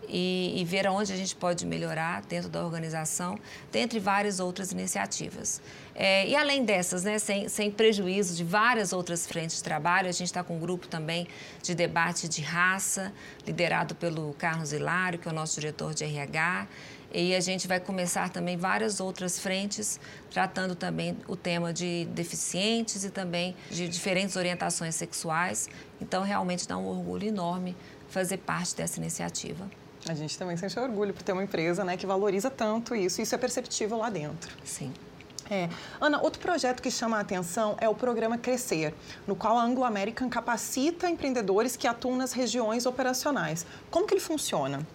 e, 0.08 0.54
e, 0.58 0.66
ver 0.66 0.86
aonde 0.86 1.14
a 1.14 1.16
gente 1.16 1.36
pode 1.36 1.66
melhorar 1.66 2.22
dentro 2.24 2.50
da 2.50 2.64
organização, 2.64 3.38
dentre 3.72 4.00
várias 4.00 4.40
outras 4.40 4.72
iniciativas. 4.72 5.62
É, 5.96 6.28
e 6.28 6.36
além 6.36 6.66
dessas, 6.66 7.04
né, 7.04 7.20
sem, 7.20 7.48
sem 7.48 7.72
prejuízo 7.72 8.36
de 8.36 8.44
várias 8.44 8.94
outras 8.94 9.28
frentes 9.28 9.58
de 9.58 9.64
trabalho, 9.64 10.10
a 10.10 10.12
gente 10.12 10.28
está 10.28 10.44
com 10.44 10.58
um 10.58 10.60
grupo 10.60 10.88
também 10.88 11.28
de 11.62 11.76
debate 11.76 12.28
de 12.28 12.42
raça, 12.42 13.14
liderado 13.46 13.96
pelo 13.96 14.34
Carlos 14.34 14.74
Hilário, 14.74 15.20
que 15.20 15.28
é 15.28 15.32
o 15.32 15.36
nosso 15.36 15.60
diretor 15.60 15.94
de 15.94 16.04
RH. 16.04 16.68
E 17.14 17.36
a 17.36 17.40
gente 17.40 17.68
vai 17.68 17.80
começar 17.80 18.30
também 18.30 18.58
várias 18.58 19.00
outras 19.00 19.38
frentes, 19.38 20.00
tratando 20.32 20.74
também 20.74 21.16
o 21.28 21.36
tema 21.36 21.72
de 21.72 22.06
deficientes 22.06 23.04
e 23.04 23.12
também 23.12 23.56
de 23.70 23.88
diferentes 23.88 24.36
orientações 24.36 24.96
sexuais. 24.96 25.70
Então, 26.02 26.24
realmente 26.24 26.68
dá 26.68 26.76
um 26.76 26.88
orgulho 26.88 27.28
enorme 27.28 27.76
fazer 28.10 28.38
parte 28.38 28.76
dessa 28.76 29.00
iniciativa. 29.00 29.70
A 30.10 30.16
gente 30.16 30.38
também 30.38 30.58
sente 30.58 30.78
orgulho 30.80 31.14
por 31.14 31.22
ter 31.22 31.34
uma 31.34 31.44
empresa 31.44 31.84
né, 31.84 31.96
que 31.96 32.06
valoriza 32.06 32.50
tanto 32.50 32.96
isso. 32.96 33.22
Isso 33.22 33.36
é 33.36 33.38
perceptível 33.38 33.98
lá 33.98 34.10
dentro. 34.10 34.52
Sim. 34.66 34.92
É. 35.50 35.70
Ana, 36.02 36.22
outro 36.22 36.42
projeto 36.42 36.82
que 36.82 36.90
chama 36.90 37.18
a 37.18 37.20
atenção 37.20 37.78
é 37.80 37.88
o 37.88 37.94
programa 37.94 38.38
Crescer, 38.38 38.94
no 39.28 39.36
qual 39.36 39.58
a 39.58 39.64
Anglo 39.64 39.84
American 39.84 40.30
capacita 40.30 41.08
empreendedores 41.10 41.76
que 41.76 41.86
atuam 41.86 42.16
nas 42.16 42.34
regiões 42.34 42.86
operacionais. 42.86 43.66
Como 43.92 44.08
que 44.08 44.16
ele 44.16 44.22
funciona? 44.22 44.86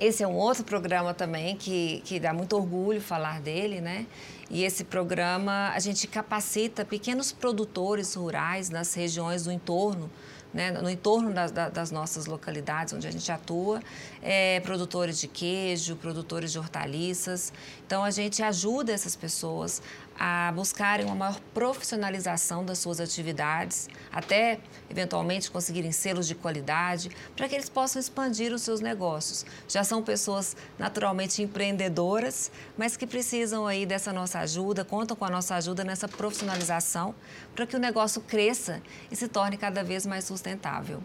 Esse 0.00 0.22
é 0.22 0.26
um 0.26 0.34
outro 0.34 0.64
programa 0.64 1.14
também 1.14 1.56
que, 1.56 2.02
que 2.04 2.18
dá 2.18 2.32
muito 2.32 2.56
orgulho 2.56 3.00
falar 3.00 3.40
dele, 3.40 3.80
né? 3.80 4.06
E 4.50 4.64
esse 4.64 4.84
programa 4.84 5.70
a 5.74 5.78
gente 5.78 6.06
capacita 6.06 6.84
pequenos 6.84 7.32
produtores 7.32 8.14
rurais 8.14 8.70
nas 8.70 8.94
regiões 8.94 9.44
do 9.44 9.52
entorno 9.52 10.10
né, 10.54 10.70
no 10.70 10.88
entorno 10.88 11.34
das, 11.34 11.50
das, 11.50 11.90
nossas 11.90 12.26
localidades 12.26 12.94
onde 12.94 13.08
a 13.08 13.10
gente 13.10 13.30
atua, 13.30 13.82
é, 14.22 14.60
produtores 14.60 15.18
de 15.18 15.26
queijo, 15.26 15.96
produtores 15.96 16.52
de 16.52 16.58
hortaliças. 16.60 17.52
Então, 17.84 18.04
a 18.04 18.10
gente 18.12 18.40
ajuda 18.40 18.92
essas 18.92 19.16
pessoas 19.16 19.82
a 20.18 20.52
buscarem 20.52 21.06
uma 21.06 21.14
maior 21.14 21.40
profissionalização 21.52 22.64
das 22.64 22.78
suas 22.78 23.00
atividades, 23.00 23.88
até 24.12 24.60
eventualmente 24.88 25.50
conseguirem 25.50 25.92
selos 25.92 26.26
de 26.26 26.34
qualidade, 26.34 27.10
para 27.36 27.48
que 27.48 27.54
eles 27.54 27.68
possam 27.68 28.00
expandir 28.00 28.52
os 28.52 28.62
seus 28.62 28.80
negócios. 28.80 29.44
Já 29.68 29.82
são 29.82 30.02
pessoas 30.02 30.56
naturalmente 30.78 31.42
empreendedoras, 31.42 32.50
mas 32.76 32.96
que 32.96 33.06
precisam 33.06 33.66
aí 33.66 33.84
dessa 33.84 34.12
nossa 34.12 34.38
ajuda, 34.40 34.84
contam 34.84 35.16
com 35.16 35.24
a 35.24 35.30
nossa 35.30 35.56
ajuda 35.56 35.84
nessa 35.84 36.06
profissionalização, 36.06 37.14
para 37.54 37.66
que 37.66 37.76
o 37.76 37.80
negócio 37.80 38.20
cresça 38.20 38.80
e 39.10 39.16
se 39.16 39.28
torne 39.28 39.56
cada 39.56 39.82
vez 39.82 40.06
mais 40.06 40.24
sustentável. 40.24 41.02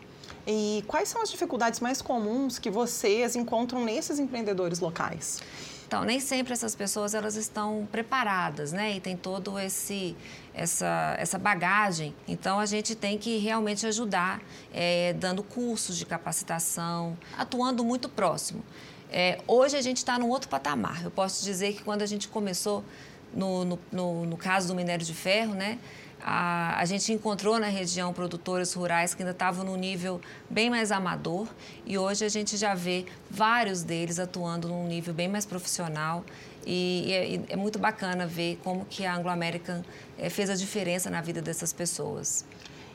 E 0.47 0.83
quais 0.87 1.09
são 1.09 1.21
as 1.21 1.29
dificuldades 1.29 1.79
mais 1.79 2.01
comuns 2.01 2.57
que 2.57 2.69
vocês 2.69 3.35
encontram 3.35 3.83
nesses 3.83 4.19
empreendedores 4.19 4.79
locais? 4.79 5.41
Então, 5.89 6.03
nem 6.03 6.19
sempre 6.19 6.53
essas 6.53 6.75
pessoas 6.75 7.15
elas 7.15 7.35
estão 7.35 7.87
preparadas, 7.91 8.71
né? 8.71 8.97
E 8.97 8.99
tem 8.99 9.17
todo 9.17 9.57
esse 9.57 10.15
essa, 10.53 11.15
essa 11.17 11.39
bagagem. 11.39 12.13
Então, 12.27 12.59
a 12.59 12.67
gente 12.67 12.93
tem 12.93 13.17
que 13.17 13.39
realmente 13.39 13.87
ajudar, 13.87 14.39
é, 14.71 15.13
dando 15.13 15.41
cursos 15.41 15.97
de 15.97 16.05
capacitação, 16.05 17.17
atuando 17.35 17.83
muito 17.83 18.07
próximo. 18.07 18.63
É, 19.11 19.39
hoje 19.47 19.77
a 19.77 19.81
gente 19.81 19.97
está 19.97 20.19
num 20.19 20.29
outro 20.29 20.47
patamar. 20.47 21.03
Eu 21.03 21.09
posso 21.09 21.43
dizer 21.43 21.73
que 21.73 21.83
quando 21.83 22.03
a 22.03 22.05
gente 22.05 22.27
começou, 22.27 22.85
no, 23.33 23.65
no, 23.65 23.79
no, 23.91 24.25
no 24.27 24.37
caso 24.37 24.67
do 24.67 24.75
minério 24.75 25.03
de 25.03 25.15
ferro, 25.15 25.55
né? 25.55 25.79
A, 26.31 26.79
a, 26.79 26.85
gente 26.85 27.11
encontrou 27.11 27.57
na 27.57 27.69
região 27.69 28.13
produtores 28.13 28.71
rurais 28.71 29.15
que 29.15 29.23
ainda 29.23 29.31
estavam 29.31 29.65
no 29.65 29.75
nível 29.75 30.21
bem 30.47 30.69
mais 30.69 30.91
amador 30.91 31.47
e 31.87 31.97
hoje 31.97 32.23
a 32.23 32.29
gente 32.29 32.55
já 32.55 32.75
vê 32.75 33.07
vários 33.31 33.81
deles 33.81 34.19
atuando 34.19 34.67
num 34.67 34.85
nível 34.85 35.11
bem 35.11 35.27
mais 35.27 35.43
profissional 35.43 36.23
e, 36.67 37.05
e 37.07 37.13
é, 37.13 37.53
é, 37.53 37.55
muito 37.55 37.79
bacana 37.79 38.27
ver 38.27 38.59
como 38.63 38.85
que 38.85 39.07
a 39.07 39.15
Anglo 39.15 39.31
American 39.31 39.81
é, 40.19 40.29
fez 40.29 40.51
a 40.51 40.55
diferença 40.55 41.09
na 41.09 41.19
vida 41.19 41.41
dessas 41.41 41.73
pessoas. 41.73 42.45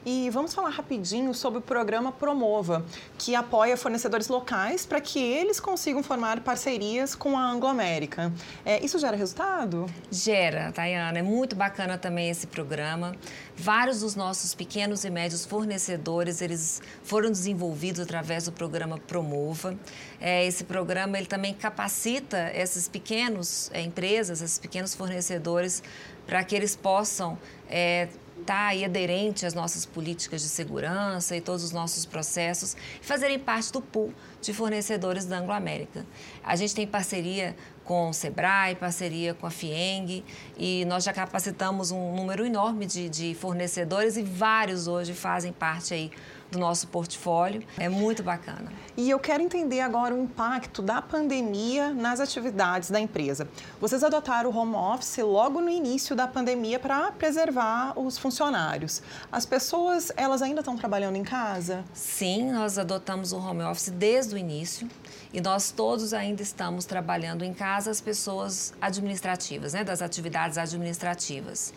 E 0.07 0.29
vamos 0.29 0.53
falar 0.53 0.69
rapidinho 0.69 1.33
sobre 1.33 1.61
o 1.61 1.62
programa 1.62 2.12
Promova, 2.12 2.85
que 3.17 3.35
apoia 3.35 3.75
fornecedores 3.75 4.29
locais 4.29 4.85
para 4.85 5.01
que 5.01 5.19
eles 5.19 5.59
consigam 5.59 6.03
formar 6.03 6.40
parcerias 6.40 7.14
com 7.14 7.38
a 7.38 7.51
Anglo-América. 7.51 8.31
É, 8.67 8.85
isso 8.85 8.99
gera 8.99 9.17
resultado? 9.17 9.87
Gera, 10.11 10.71
Tayana. 10.73 11.21
É 11.21 11.23
muito 11.23 11.57
bacana 11.57 11.97
também 11.97 12.29
esse 12.29 12.47
programa. 12.47 13.17
Vários 13.57 14.01
dos 14.01 14.14
nossos 14.14 14.55
pequenos 14.55 15.05
e 15.05 15.11
médios 15.11 15.47
fornecedores, 15.47 16.43
eles 16.43 16.83
foram 17.03 17.31
desenvolvidos 17.31 18.01
através 18.01 18.45
do 18.45 18.53
programa 18.53 18.99
Promova. 18.99 19.75
É, 20.21 20.45
esse 20.45 20.64
programa 20.64 21.17
ele 21.17 21.29
também 21.29 21.55
capacita 21.55 22.37
essas 22.37 22.88
pequenas 22.88 23.71
é, 23.73 23.81
empresas, 23.81 24.43
esses 24.43 24.59
pequenos 24.59 24.95
fornecedores, 24.95 25.83
para 26.27 26.45
que 26.45 26.55
eles 26.55 26.77
possam 26.77 27.38
é, 27.71 28.09
estar 28.44 28.76
tá 28.76 28.85
aderente 28.85 29.46
às 29.46 29.54
nossas 29.54 29.87
políticas 29.87 30.42
de 30.42 30.48
segurança 30.48 31.35
e 31.35 31.40
todos 31.40 31.64
os 31.64 31.72
nossos 31.72 32.04
processos 32.04 32.76
e 33.00 33.04
fazerem 33.04 33.38
parte 33.38 33.72
do 33.72 33.80
pool 33.80 34.12
de 34.40 34.52
fornecedores 34.52 35.24
da 35.24 35.38
Anglo-América. 35.38 36.04
A 36.44 36.54
gente 36.54 36.74
tem 36.74 36.87
parceria 36.87 37.57
com 37.85 38.11
o 38.11 38.12
Sebrae, 38.12 38.74
parceria 38.74 39.35
com 39.35 39.46
a 39.46 39.50
FIENG 39.50 40.24
e 40.57 40.85
nós 40.85 41.04
já 41.04 41.12
capacitamos 41.12 41.90
um 41.90 42.14
número 42.14 42.44
enorme 42.44 42.87
de, 42.87 43.09
de 43.09 43.35
fornecedores 43.35 44.16
e 44.16 44.22
vários 44.22 44.87
hoje 44.87 45.12
fazem 45.14 45.52
parte 45.52 45.94
aí 45.94 46.11
do 46.50 46.59
nosso 46.59 46.87
portfólio. 46.88 47.62
É 47.78 47.88
muito 47.88 48.22
bacana. 48.22 48.72
E 48.96 49.11
eu 49.11 49.18
quero 49.18 49.42
entender 49.42 49.80
agora 49.80 50.14
o 50.14 50.22
impacto 50.22 50.80
da 50.80 51.02
pandemia 51.02 51.92
nas 51.92 52.20
atividades 52.20 52.90
da 52.90 53.00
empresa. 53.00 53.48
Vocês 53.80 54.04
adotaram 54.04 54.50
o 54.50 54.57
home 54.57 54.76
office 54.76 55.18
logo 55.18 55.61
no 55.61 55.68
início 55.68 56.14
da 56.14 56.28
pandemia 56.28 56.78
para 56.78 57.11
preservar 57.12 57.98
os 57.98 58.16
funcionários. 58.16 59.02
As 59.33 59.44
pessoas, 59.44 60.12
elas 60.16 60.42
ainda 60.42 60.61
estão 60.61 60.76
trabalhando 60.76 61.16
em 61.16 61.24
casa? 61.24 61.85
Sim, 61.92 62.52
nós 62.52 62.78
adotamos 62.78 63.33
o 63.33 63.38
home 63.38 63.62
office 63.64 63.90
desde 63.90 64.35
o 64.35 64.38
início 64.38 64.88
e 65.33 65.40
nós 65.40 65.72
todos 65.72 66.14
ainda 66.14 66.42
estamos 66.42 66.85
trabalhando 66.85 67.44
em 67.44 67.52
casa 67.52 67.90
as 67.90 68.00
pessoas 68.00 68.72
administrativas, 68.80 69.72
né, 69.72 69.83
das 69.83 70.00
atividades 70.00 70.57
administrativas. 70.57 71.74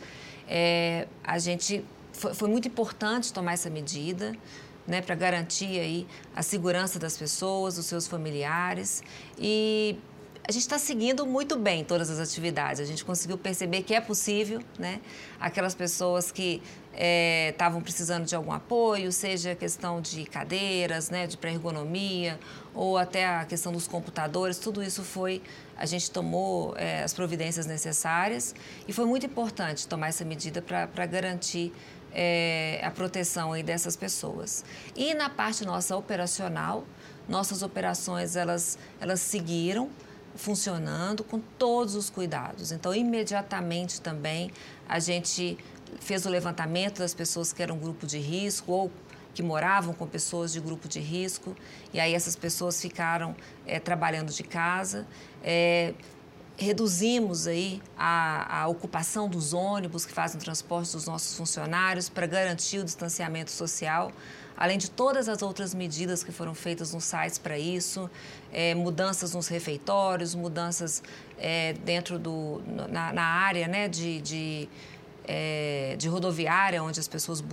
É, 0.47 1.07
a 1.23 1.39
gente 1.39 1.83
foi, 2.17 2.33
foi 2.33 2.49
muito 2.49 2.67
importante 2.67 3.31
tomar 3.31 3.53
essa 3.53 3.69
medida 3.69 4.33
né, 4.87 5.01
para 5.01 5.15
garantir 5.15 5.79
aí 5.79 6.07
a 6.35 6.41
segurança 6.41 6.97
das 6.97 7.17
pessoas, 7.17 7.75
dos 7.75 7.85
seus 7.85 8.07
familiares. 8.07 9.03
E 9.37 9.97
a 10.47 10.51
gente 10.51 10.61
está 10.61 10.79
seguindo 10.79 11.25
muito 11.25 11.57
bem 11.57 11.83
todas 11.83 12.09
as 12.09 12.19
atividades. 12.19 12.79
A 12.79 12.85
gente 12.85 13.03
conseguiu 13.03 13.37
perceber 13.37 13.83
que 13.83 13.93
é 13.93 13.99
possível, 13.99 14.61
né? 14.79 15.01
Aquelas 15.41 15.75
pessoas 15.75 16.31
que 16.31 16.61
estavam 17.49 17.79
é, 17.79 17.83
precisando 17.83 18.25
de 18.25 18.33
algum 18.33 18.53
apoio, 18.53 19.11
seja 19.11 19.53
questão 19.53 19.99
de 20.01 20.25
cadeiras, 20.25 21.09
né, 21.09 21.27
de 21.27 21.37
pré-ergonomia, 21.37 22.39
ou 22.73 22.97
até 22.97 23.27
a 23.27 23.45
questão 23.45 23.71
dos 23.71 23.87
computadores, 23.87 24.57
tudo 24.57 24.81
isso 24.81 25.03
foi, 25.03 25.41
a 25.75 25.85
gente 25.85 26.09
tomou 26.09 26.75
é, 26.75 27.03
as 27.03 27.13
providências 27.13 27.67
necessárias 27.67 28.55
e 28.87 28.93
foi 28.93 29.05
muito 29.05 29.27
importante 29.27 29.87
tomar 29.87 30.07
essa 30.07 30.25
medida 30.25 30.59
para 30.59 31.05
garantir 31.05 31.71
é, 32.19 32.81
a 32.83 32.89
proteção 32.89 33.53
aí 33.53 33.61
dessas 33.61 33.95
pessoas. 33.95 34.65
E 34.95 35.13
na 35.13 35.29
parte 35.29 35.63
nossa 35.63 35.95
operacional, 35.95 36.83
nossas 37.29 37.61
operações 37.61 38.35
elas, 38.35 38.79
elas 38.99 39.21
seguiram 39.21 39.91
funcionando 40.35 41.23
com 41.23 41.39
todos 41.39 41.95
os 41.95 42.09
cuidados. 42.09 42.71
Então, 42.71 42.93
imediatamente 42.93 44.01
também 44.01 44.51
a 44.89 44.99
gente 44.99 45.57
fez 45.99 46.25
o 46.25 46.29
levantamento 46.29 46.99
das 46.99 47.13
pessoas 47.13 47.53
que 47.53 47.61
eram 47.61 47.77
grupo 47.77 48.07
de 48.07 48.17
risco 48.17 48.71
ou 48.71 48.91
que 49.33 49.43
moravam 49.43 49.93
com 49.93 50.07
pessoas 50.07 50.51
de 50.51 50.59
grupo 50.59 50.87
de 50.87 50.99
risco, 50.99 51.55
e 51.93 51.99
aí 51.99 52.15
essas 52.15 52.35
pessoas 52.35 52.81
ficaram 52.81 53.35
é, 53.67 53.79
trabalhando 53.79 54.31
de 54.31 54.41
casa. 54.41 55.05
É, 55.43 55.93
reduzimos 56.57 57.45
aí 57.45 57.81
a, 57.95 58.63
a, 58.63 58.67
ocupação 58.67 59.29
dos 59.29 59.53
ônibus 59.53 60.05
que 60.05 60.11
fazem 60.11 60.41
o 60.41 60.43
transporte 60.43 60.91
dos 60.91 61.05
nossos 61.05 61.37
funcionários 61.37 62.09
para 62.09 62.25
garantir 62.25 62.79
o 62.79 62.83
distanciamento 62.83 63.51
social, 63.51 64.11
além 64.57 64.79
de 64.79 64.89
todas 64.89 65.29
as 65.29 65.43
outras 65.43 65.75
medidas 65.75 66.23
que 66.23 66.31
foram 66.31 66.55
feitas 66.55 66.95
nos 66.95 67.03
sites 67.03 67.37
para 67.37 67.59
isso, 67.59 68.09
é, 68.51 68.73
mudanças 68.73 69.35
nos 69.35 69.47
refeitórios, 69.47 70.33
mudanças 70.33 71.03
é, 71.37 71.73
dentro 71.73 72.17
do 72.17 72.61
na, 72.89 73.13
na 73.13 73.23
área 73.23 73.67
né, 73.67 73.87
de, 73.87 74.19
de 74.21 74.69
é, 75.27 75.95
de 75.97 76.07
rodoviária, 76.07 76.81
onde 76.81 76.99
as 76.99 77.07
pessoas 77.07 77.43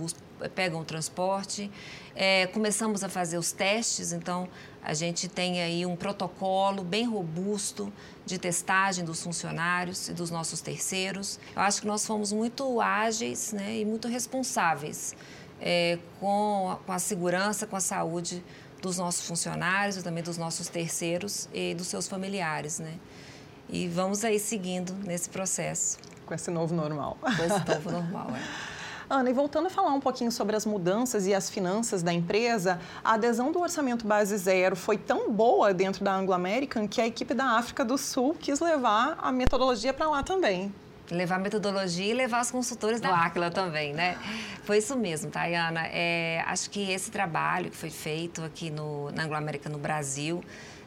pegam 0.55 0.79
o 0.81 0.85
transporte. 0.85 1.69
É, 2.15 2.47
começamos 2.47 3.03
a 3.03 3.09
fazer 3.09 3.37
os 3.37 3.51
testes, 3.51 4.13
então 4.13 4.47
a 4.81 4.93
gente 4.93 5.27
tem 5.27 5.61
aí 5.61 5.85
um 5.85 5.95
protocolo 5.95 6.83
bem 6.83 7.05
robusto 7.05 7.91
de 8.25 8.37
testagem 8.37 9.03
dos 9.03 9.21
funcionários 9.21 10.07
e 10.07 10.13
dos 10.13 10.31
nossos 10.31 10.61
terceiros. 10.61 11.39
Eu 11.55 11.61
acho 11.61 11.81
que 11.81 11.87
nós 11.87 12.05
fomos 12.05 12.31
muito 12.31 12.79
ágeis 12.79 13.51
né, 13.51 13.79
e 13.79 13.85
muito 13.85 14.07
responsáveis 14.07 15.15
é, 15.59 15.99
com, 16.19 16.71
a, 16.71 16.75
com 16.77 16.91
a 16.91 16.99
segurança, 16.99 17.67
com 17.67 17.75
a 17.75 17.81
saúde 17.81 18.43
dos 18.81 18.97
nossos 18.97 19.27
funcionários 19.27 19.97
e 19.97 20.03
também 20.03 20.23
dos 20.23 20.37
nossos 20.37 20.67
terceiros 20.69 21.49
e 21.53 21.73
dos 21.73 21.87
seus 21.87 22.07
familiares, 22.07 22.79
né? 22.79 22.93
E 23.67 23.87
vamos 23.87 24.23
aí 24.23 24.37
seguindo 24.37 24.93
nesse 24.93 25.27
processo. 25.27 25.97
Com 26.25 26.33
esse 26.33 26.49
novo 26.51 26.73
normal. 26.73 27.17
Com 27.21 27.43
esse 27.43 27.67
novo 27.67 27.91
normal, 27.91 28.27
é. 28.35 28.75
Ana, 29.07 29.29
e 29.29 29.33
voltando 29.33 29.67
a 29.67 29.69
falar 29.69 29.93
um 29.93 29.99
pouquinho 29.99 30.31
sobre 30.31 30.55
as 30.55 30.65
mudanças 30.65 31.27
e 31.27 31.33
as 31.33 31.47
finanças 31.49 32.01
da 32.01 32.11
empresa, 32.11 32.79
a 33.03 33.13
adesão 33.13 33.51
do 33.51 33.59
orçamento 33.59 34.07
base 34.07 34.35
zero 34.35 34.75
foi 34.75 34.97
tão 34.97 35.31
boa 35.31 35.73
dentro 35.73 36.03
da 36.03 36.15
Anglo 36.15 36.33
American 36.33 36.87
que 36.87 36.99
a 36.99 37.05
equipe 37.05 37.33
da 37.35 37.57
África 37.57 37.85
do 37.85 37.97
Sul 37.99 38.35
quis 38.39 38.59
levar 38.59 39.15
a 39.21 39.31
metodologia 39.31 39.93
para 39.93 40.09
lá 40.09 40.23
também 40.23 40.73
levar 41.11 41.35
a 41.35 41.39
metodologia 41.39 42.05
e 42.05 42.13
levar 42.13 42.41
os 42.41 42.49
consultores 42.49 42.99
da 42.99 43.09
Aquila 43.09 43.51
também, 43.51 43.93
né? 43.93 44.17
Foi 44.63 44.79
isso 44.79 44.97
mesmo, 44.97 45.29
Tayana. 45.29 45.81
É, 45.91 46.43
acho 46.47 46.69
que 46.69 46.91
esse 46.91 47.11
trabalho 47.11 47.69
que 47.69 47.77
foi 47.77 47.91
feito 47.91 48.43
aqui 48.43 48.69
no, 48.71 49.11
na 49.11 49.23
Anglo-América, 49.23 49.69
no 49.69 49.77
Brasil, 49.77 50.43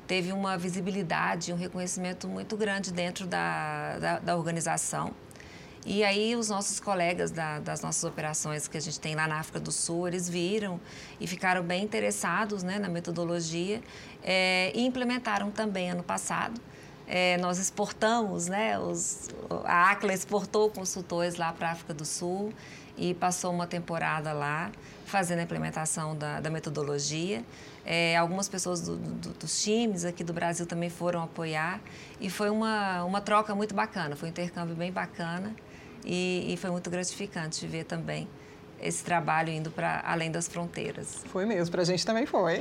teve 0.08 0.32
uma 0.32 0.56
visibilidade, 0.56 1.52
um 1.52 1.56
reconhecimento 1.56 2.26
muito 2.26 2.56
grande 2.56 2.92
dentro 2.92 3.26
da, 3.26 3.98
da, 3.98 4.18
da 4.18 4.36
organização. 4.36 5.12
E 5.90 6.04
aí 6.04 6.36
os 6.36 6.50
nossos 6.50 6.78
colegas 6.78 7.30
da, 7.30 7.60
das 7.60 7.80
nossas 7.80 8.04
operações 8.04 8.68
que 8.68 8.76
a 8.76 8.80
gente 8.80 9.00
tem 9.00 9.14
lá 9.14 9.26
na 9.26 9.38
África 9.38 9.58
do 9.58 9.72
Sul, 9.72 10.06
eles 10.06 10.28
viram 10.28 10.78
e 11.18 11.26
ficaram 11.26 11.62
bem 11.62 11.82
interessados 11.82 12.62
né, 12.62 12.78
na 12.78 12.90
metodologia 12.90 13.80
é, 14.22 14.70
e 14.74 14.84
implementaram 14.84 15.50
também 15.50 15.90
ano 15.90 16.02
passado. 16.02 16.60
É, 17.06 17.38
nós 17.38 17.56
exportamos, 17.58 18.48
né, 18.48 18.78
os, 18.78 19.30
a 19.64 19.92
ACLA 19.92 20.12
exportou 20.12 20.68
consultores 20.68 21.36
lá 21.36 21.54
para 21.54 21.70
a 21.70 21.72
África 21.72 21.94
do 21.94 22.04
Sul 22.04 22.52
e 22.94 23.14
passou 23.14 23.50
uma 23.50 23.66
temporada 23.66 24.30
lá 24.34 24.70
fazendo 25.06 25.38
a 25.38 25.42
implementação 25.42 26.14
da, 26.14 26.38
da 26.38 26.50
metodologia. 26.50 27.42
É, 27.86 28.14
algumas 28.14 28.46
pessoas 28.46 28.82
do, 28.82 28.94
do, 28.94 29.30
dos 29.30 29.62
times 29.62 30.04
aqui 30.04 30.22
do 30.22 30.34
Brasil 30.34 30.66
também 30.66 30.90
foram 30.90 31.22
apoiar 31.22 31.80
e 32.20 32.28
foi 32.28 32.50
uma, 32.50 33.02
uma 33.04 33.22
troca 33.22 33.54
muito 33.54 33.74
bacana, 33.74 34.14
foi 34.16 34.28
um 34.28 34.32
intercâmbio 34.32 34.76
bem 34.76 34.92
bacana 34.92 35.56
e, 36.04 36.52
e 36.52 36.56
foi 36.56 36.70
muito 36.70 36.90
gratificante 36.90 37.66
ver 37.66 37.84
também 37.84 38.28
esse 38.80 39.02
trabalho 39.02 39.50
indo 39.50 39.70
para 39.70 40.02
além 40.06 40.30
das 40.30 40.46
fronteiras. 40.46 41.24
Foi 41.26 41.44
mesmo, 41.44 41.70
para 41.70 41.82
a 41.82 41.84
gente 41.84 42.04
também 42.06 42.26
foi. 42.26 42.60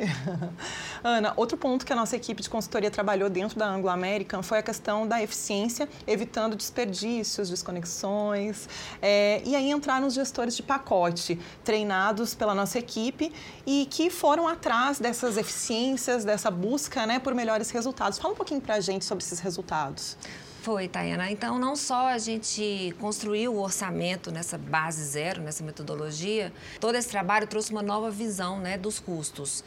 Ana, 1.04 1.34
outro 1.36 1.58
ponto 1.58 1.86
que 1.86 1.93
a 1.93 1.95
nossa 1.95 2.15
equipe 2.15 2.41
de 2.41 2.50
consultoria 2.50 2.89
trabalhou 2.89 3.30
dentro 3.30 3.58
da 3.58 3.67
Anglo 3.67 3.89
American 3.89 4.41
foi 4.41 4.58
a 4.60 4.63
questão 4.63 5.08
da 5.08 5.21
eficiência, 5.21 5.88
evitando 6.06 6.56
desperdícios, 6.56 7.50
desconexões. 7.50 8.67
É, 9.02 9.41
e 9.45 9.56
aí 9.56 9.69
entraram 9.69 10.08
os 10.08 10.13
gestores 10.13 10.56
de 10.56 10.63
pacote, 10.63 11.39
treinados 11.63 12.34
pela 12.34 12.56
nossa 12.56 12.80
equipe 12.80 13.32
e 13.65 13.88
que 13.89 14.10
foram 14.10 14.47
atrás 14.47 15.00
dessas 15.00 15.38
eficiências, 15.38 16.26
dessa 16.26 16.50
busca 16.50 17.06
né, 17.06 17.19
por 17.19 17.34
melhores 17.36 17.69
resultados. 17.69 18.17
Fala 18.17 18.34
um 18.34 18.38
pouquinho 18.38 18.62
para 18.62 18.76
a 18.76 18.80
gente 18.80 19.06
sobre 19.06 19.23
esses 19.23 19.39
resultados. 19.39 20.17
Foi, 20.62 20.88
Tayana. 20.88 21.32
Então, 21.32 21.58
não 21.58 21.76
só 21.76 22.08
a 22.08 22.17
gente 22.17 22.93
construiu 23.00 23.54
o 23.54 23.62
orçamento 23.62 24.32
nessa 24.32 24.58
base 24.58 25.04
zero, 25.04 25.41
nessa 25.41 25.63
metodologia, 25.63 26.52
todo 26.80 26.96
esse 26.96 27.08
trabalho 27.08 27.48
trouxe 27.48 27.72
uma 27.72 27.82
nova 27.82 28.12
visão 28.12 28.60
né, 28.60 28.78
dos 28.78 29.00
custos, 29.00 29.63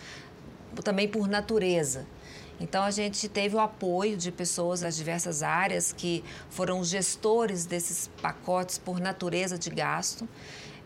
também 0.85 1.09
por 1.09 1.26
natureza. 1.26 2.07
Então, 2.61 2.83
a 2.83 2.90
gente 2.90 3.26
teve 3.29 3.57
o 3.57 3.61
apoio 3.61 4.16
de 4.16 4.31
pessoas 4.31 4.81
das 4.81 4.94
diversas 4.94 5.42
áreas 5.42 5.92
que 5.92 6.22
foram 6.50 6.85
gestores 6.85 7.64
desses 7.64 8.11
pacotes 8.20 8.76
por 8.76 9.00
natureza 9.00 9.59
de 9.59 9.70
gasto 9.70 10.29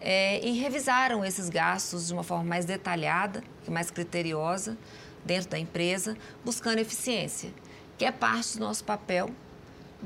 é, 0.01 0.39
e 0.47 0.53
revisaram 0.53 1.25
esses 1.25 1.49
gastos 1.49 2.07
de 2.07 2.13
uma 2.13 2.23
forma 2.23 2.45
mais 2.45 2.65
detalhada 2.65 3.43
e 3.67 3.71
mais 3.71 3.91
criteriosa 3.91 4.79
dentro 5.25 5.51
da 5.51 5.59
empresa, 5.59 6.17
buscando 6.45 6.79
eficiência, 6.79 7.53
que 7.99 8.05
é 8.05 8.13
parte 8.13 8.59
do 8.59 8.61
nosso 8.61 8.85
papel 8.85 9.31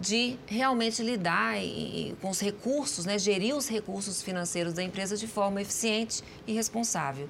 de 0.00 0.38
realmente 0.46 1.02
lidar 1.02 1.58
e, 1.58 2.16
com 2.20 2.30
os 2.30 2.40
recursos, 2.40 3.04
né, 3.04 3.18
gerir 3.18 3.54
os 3.54 3.68
recursos 3.68 4.22
financeiros 4.22 4.72
da 4.72 4.82
empresa 4.82 5.16
de 5.16 5.26
forma 5.26 5.60
eficiente 5.60 6.22
e 6.46 6.52
responsável. 6.52 7.28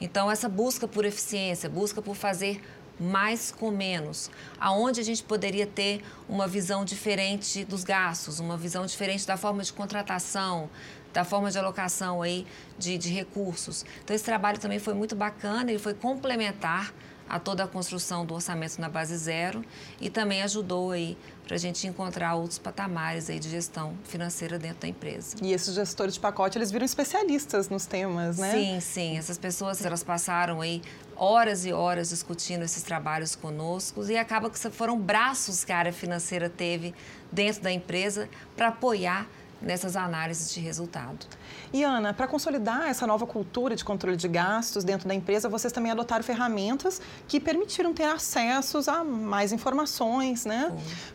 Então, 0.00 0.30
essa 0.30 0.48
busca 0.48 0.86
por 0.86 1.04
eficiência, 1.04 1.68
busca 1.68 2.02
por 2.02 2.14
fazer 2.14 2.60
mais 3.00 3.52
com 3.52 3.70
menos, 3.70 4.28
aonde 4.58 5.00
a 5.00 5.04
gente 5.04 5.22
poderia 5.22 5.66
ter 5.66 6.02
uma 6.28 6.48
visão 6.48 6.84
diferente 6.84 7.64
dos 7.64 7.84
gastos, 7.84 8.40
uma 8.40 8.56
visão 8.56 8.84
diferente 8.86 9.24
da 9.24 9.36
forma 9.36 9.62
de 9.62 9.72
contratação, 9.72 10.68
da 11.12 11.24
forma 11.24 11.50
de 11.50 11.58
alocação 11.58 12.20
aí 12.20 12.44
de, 12.76 12.98
de 12.98 13.10
recursos. 13.10 13.84
Então, 14.02 14.14
esse 14.14 14.24
trabalho 14.24 14.58
também 14.58 14.80
foi 14.80 14.94
muito 14.94 15.14
bacana, 15.14 15.70
ele 15.70 15.78
foi 15.78 15.94
complementar 15.94 16.92
a 17.28 17.38
toda 17.38 17.64
a 17.64 17.66
construção 17.68 18.24
do 18.24 18.34
orçamento 18.34 18.80
na 18.80 18.88
base 18.88 19.16
zero 19.16 19.64
e 20.00 20.08
também 20.08 20.42
ajudou 20.42 20.92
aí 20.92 21.16
para 21.44 21.54
a 21.54 21.58
gente 21.58 21.86
encontrar 21.86 22.34
outros 22.34 22.58
patamares 22.58 23.30
aí 23.30 23.38
de 23.38 23.48
gestão 23.48 23.94
financeira 24.04 24.58
dentro 24.58 24.80
da 24.80 24.88
empresa. 24.88 25.36
E 25.40 25.52
esses 25.52 25.74
gestores 25.74 26.14
de 26.14 26.20
pacote, 26.20 26.58
eles 26.58 26.70
viram 26.70 26.84
especialistas 26.84 27.68
nos 27.68 27.86
temas, 27.86 28.38
né? 28.38 28.52
Sim, 28.52 28.80
sim. 28.80 29.18
Essas 29.18 29.38
pessoas, 29.38 29.84
elas 29.84 30.02
passaram 30.02 30.60
aí 30.60 30.82
horas 31.16 31.64
e 31.64 31.72
horas 31.72 32.10
discutindo 32.10 32.62
esses 32.62 32.82
trabalhos 32.82 33.34
conosco 33.34 34.04
e 34.08 34.16
acaba 34.16 34.50
que 34.50 34.58
foram 34.70 34.98
braços 34.98 35.64
que 35.64 35.72
a 35.72 35.78
área 35.78 35.92
financeira 35.92 36.48
teve 36.48 36.94
dentro 37.32 37.62
da 37.62 37.72
empresa 37.72 38.28
para 38.56 38.68
apoiar 38.68 39.26
nessas 39.60 39.96
análises 39.96 40.52
de 40.52 40.60
resultado. 40.60 41.26
E 41.72 41.82
Ana, 41.82 42.14
para 42.14 42.26
consolidar 42.26 42.88
essa 42.88 43.06
nova 43.06 43.26
cultura 43.26 43.74
de 43.74 43.84
controle 43.84 44.16
de 44.16 44.28
gastos 44.28 44.84
dentro 44.84 45.08
da 45.08 45.14
empresa, 45.14 45.48
vocês 45.48 45.72
também 45.72 45.90
adotaram 45.90 46.22
ferramentas 46.22 47.00
que 47.26 47.40
permitiram 47.40 47.92
ter 47.92 48.04
acessos 48.04 48.88
a 48.88 49.02
mais 49.02 49.52
informações, 49.52 50.44
né? 50.44 50.72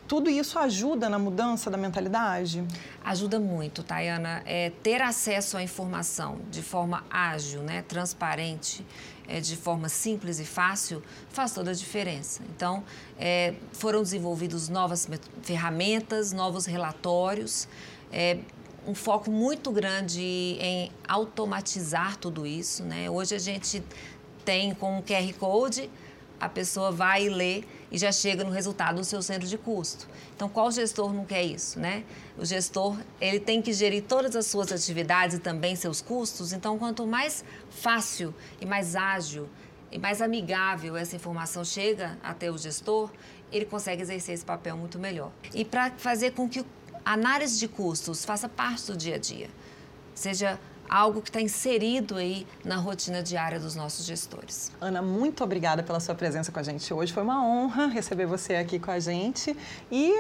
Tudo 0.08 0.30
isso 0.30 0.60
ajuda 0.60 1.10
na 1.10 1.18
mudança 1.18 1.70
da 1.70 1.78
mentalidade? 1.78 2.64
Ajuda 3.04 3.40
muito, 3.40 3.82
Tayana. 3.82 4.44
É, 4.46 4.72
ter 4.82 5.02
acesso 5.02 5.58
à 5.58 5.64
informação 5.64 6.40
de 6.52 6.62
forma 6.62 7.04
ágil, 7.10 7.62
né, 7.62 7.84
transparente, 7.88 8.86
é, 9.28 9.40
de 9.40 9.56
forma 9.56 9.90
simples 9.90 10.40
e 10.40 10.46
fácil, 10.46 11.02
faz 11.30 11.54
toda 11.54 11.72
a 11.72 11.74
diferença. 11.74 12.42
Então, 12.56 12.84
é, 13.18 13.54
foram 13.72 14.02
desenvolvidos 14.02 14.70
novas 14.70 15.08
ferramentas, 15.42 16.32
novos 16.32 16.66
relatórios 16.66 17.68
é, 18.14 18.38
um 18.88 18.94
foco 18.94 19.32
muito 19.32 19.72
grande 19.72 20.22
em 20.22 20.92
automatizar 21.08 22.16
tudo 22.18 22.46
isso. 22.46 22.84
Né? 22.84 23.10
Hoje 23.10 23.36
a 23.36 23.40
gente 23.40 23.84
tem 24.46 24.74
com 24.74 25.00
o 25.00 25.04
QR 25.04 25.34
Code, 25.40 25.90
a 26.40 26.50
pessoa 26.50 26.92
vai 26.92 27.26
e 27.26 27.30
lê 27.30 27.64
e 27.90 27.98
já 27.98 28.12
chega 28.12 28.44
no 28.44 28.52
resultado 28.52 28.98
do 28.98 29.04
seu 29.04 29.22
centro 29.22 29.48
de 29.48 29.58
custo. 29.58 30.08
Então, 30.36 30.50
qual 30.50 30.72
gestor 30.72 31.14
não 31.14 31.26
quer 31.26 31.44
isso, 31.44 31.80
né? 31.80 32.04
O 32.38 32.44
gestor, 32.44 32.98
ele 33.22 33.40
tem 33.40 33.62
que 33.62 33.72
gerir 33.72 34.04
todas 34.04 34.36
as 34.36 34.48
suas 34.48 34.72
atividades 34.72 35.38
e 35.38 35.40
também 35.40 35.76
seus 35.76 36.02
custos. 36.02 36.52
Então, 36.52 36.78
quanto 36.78 37.08
mais 37.08 37.46
fácil 37.70 38.34
e 38.60 38.66
mais 38.66 38.96
ágil 38.96 39.48
e 39.92 39.98
mais 39.98 40.22
amigável 40.22 40.98
essa 40.98 41.16
informação 41.16 41.64
chega 41.64 42.18
até 42.22 42.52
o 42.52 42.58
gestor, 42.58 43.10
ele 43.52 43.66
consegue 43.66 44.02
exercer 44.02 44.34
esse 44.34 44.44
papel 44.44 44.76
muito 44.76 45.00
melhor. 45.00 45.32
E 45.54 45.64
para 45.64 45.92
fazer 45.92 46.32
com 46.32 46.50
que 46.50 46.66
análise 47.06 47.60
de 47.60 47.68
custos 47.68 48.26
faça 48.26 48.48
parte 48.48 48.88
do 48.88 48.98
dia 48.98 49.16
a 49.16 49.18
dia. 49.18 49.50
Seja 50.16 50.60
algo 50.94 51.24
que 51.24 51.30
está 51.30 51.42
inserido 51.42 52.18
aí 52.18 52.46
na 52.64 52.76
rotina 52.76 53.24
diária 53.24 53.60
dos 53.60 53.76
nossos 53.76 54.06
gestores. 54.06 54.72
Ana, 54.80 55.02
muito 55.02 55.44
obrigada 55.44 55.82
pela 55.82 56.00
sua 56.00 56.14
presença 56.14 56.52
com 56.52 56.60
a 56.60 56.64
gente 56.64 56.94
hoje. 56.94 57.12
Foi 57.12 57.24
uma 57.24 57.44
honra 57.44 57.88
receber 57.88 58.28
você 58.28 58.58
aqui 58.58 58.78
com 58.78 58.92
a 58.92 59.00
gente 59.00 59.58
e 59.92 60.14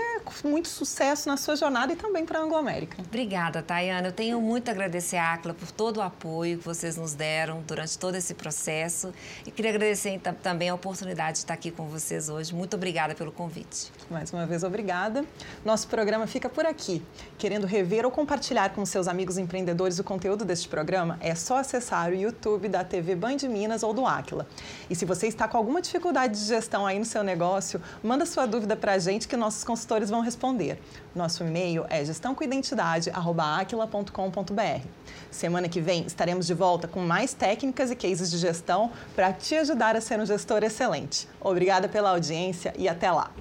muito 0.43 0.67
sucesso 0.67 1.29
na 1.29 1.37
sua 1.37 1.55
jornada 1.55 1.93
e 1.93 1.95
também 1.95 2.25
para 2.25 2.39
a 2.39 2.41
Anglo 2.41 2.57
América. 2.57 2.97
Obrigada, 2.99 3.61
Tayana. 3.61 4.07
Eu 4.07 4.11
tenho 4.11 4.41
muito 4.41 4.67
a 4.69 4.71
agradecer 4.71 5.17
à 5.17 5.33
ACLA 5.33 5.53
por 5.53 5.69
todo 5.69 5.97
o 5.97 6.01
apoio 6.01 6.57
que 6.57 6.65
vocês 6.65 6.97
nos 6.97 7.13
deram 7.13 7.61
durante 7.67 7.95
todo 7.99 8.15
esse 8.15 8.33
processo 8.33 9.13
e 9.45 9.51
queria 9.51 9.69
agradecer 9.69 10.19
também 10.41 10.69
a 10.69 10.73
oportunidade 10.73 11.33
de 11.33 11.37
estar 11.39 11.53
aqui 11.53 11.69
com 11.69 11.85
vocês 11.85 12.29
hoje. 12.29 12.51
Muito 12.51 12.75
obrigada 12.75 13.13
pelo 13.13 13.31
convite. 13.31 13.91
Mais 14.09 14.33
uma 14.33 14.47
vez, 14.47 14.63
obrigada. 14.63 15.23
Nosso 15.63 15.87
programa 15.87 16.25
fica 16.25 16.49
por 16.49 16.65
aqui. 16.65 16.99
Querendo 17.37 17.67
rever 17.67 18.05
ou 18.05 18.11
compartilhar 18.11 18.71
com 18.71 18.83
seus 18.87 19.07
amigos 19.07 19.37
empreendedores 19.37 19.99
o 19.99 20.03
conteúdo 20.03 20.43
deste 20.43 20.62
deste 20.63 20.69
programa, 20.69 21.17
é 21.19 21.35
só 21.35 21.57
acessar 21.57 22.09
o 22.09 22.15
YouTube 22.15 22.69
da 22.69 22.83
TV 22.83 23.15
Band 23.15 23.37
Minas 23.49 23.83
ou 23.83 23.93
do 23.93 24.05
Aquila. 24.05 24.47
E 24.89 24.95
se 24.95 25.05
você 25.05 25.27
está 25.27 25.47
com 25.47 25.57
alguma 25.57 25.81
dificuldade 25.81 26.39
de 26.39 26.45
gestão 26.45 26.85
aí 26.85 26.97
no 26.97 27.05
seu 27.05 27.23
negócio, 27.23 27.81
manda 28.01 28.25
sua 28.25 28.45
dúvida 28.45 28.73
para 28.75 28.93
a 28.93 28.97
gente 28.97 29.27
que 29.27 29.35
nossos 29.35 29.63
consultores 29.63 30.09
vão 30.09 30.21
responder. 30.21 30.79
Nosso 31.15 31.43
e-mail 31.43 31.85
é 31.89 32.03
gestãocoidentidade@aquila.com.br. 32.05 34.87
Semana 35.29 35.67
que 35.67 35.81
vem 35.81 36.05
estaremos 36.05 36.47
de 36.47 36.53
volta 36.53 36.87
com 36.87 37.01
mais 37.01 37.33
técnicas 37.33 37.91
e 37.91 37.95
cases 37.95 38.31
de 38.31 38.37
gestão 38.37 38.91
para 39.15 39.33
te 39.33 39.55
ajudar 39.55 39.95
a 39.95 40.01
ser 40.01 40.19
um 40.19 40.25
gestor 40.25 40.63
excelente. 40.63 41.27
Obrigada 41.39 41.87
pela 41.89 42.11
audiência 42.11 42.73
e 42.77 42.87
até 42.87 43.11
lá. 43.11 43.31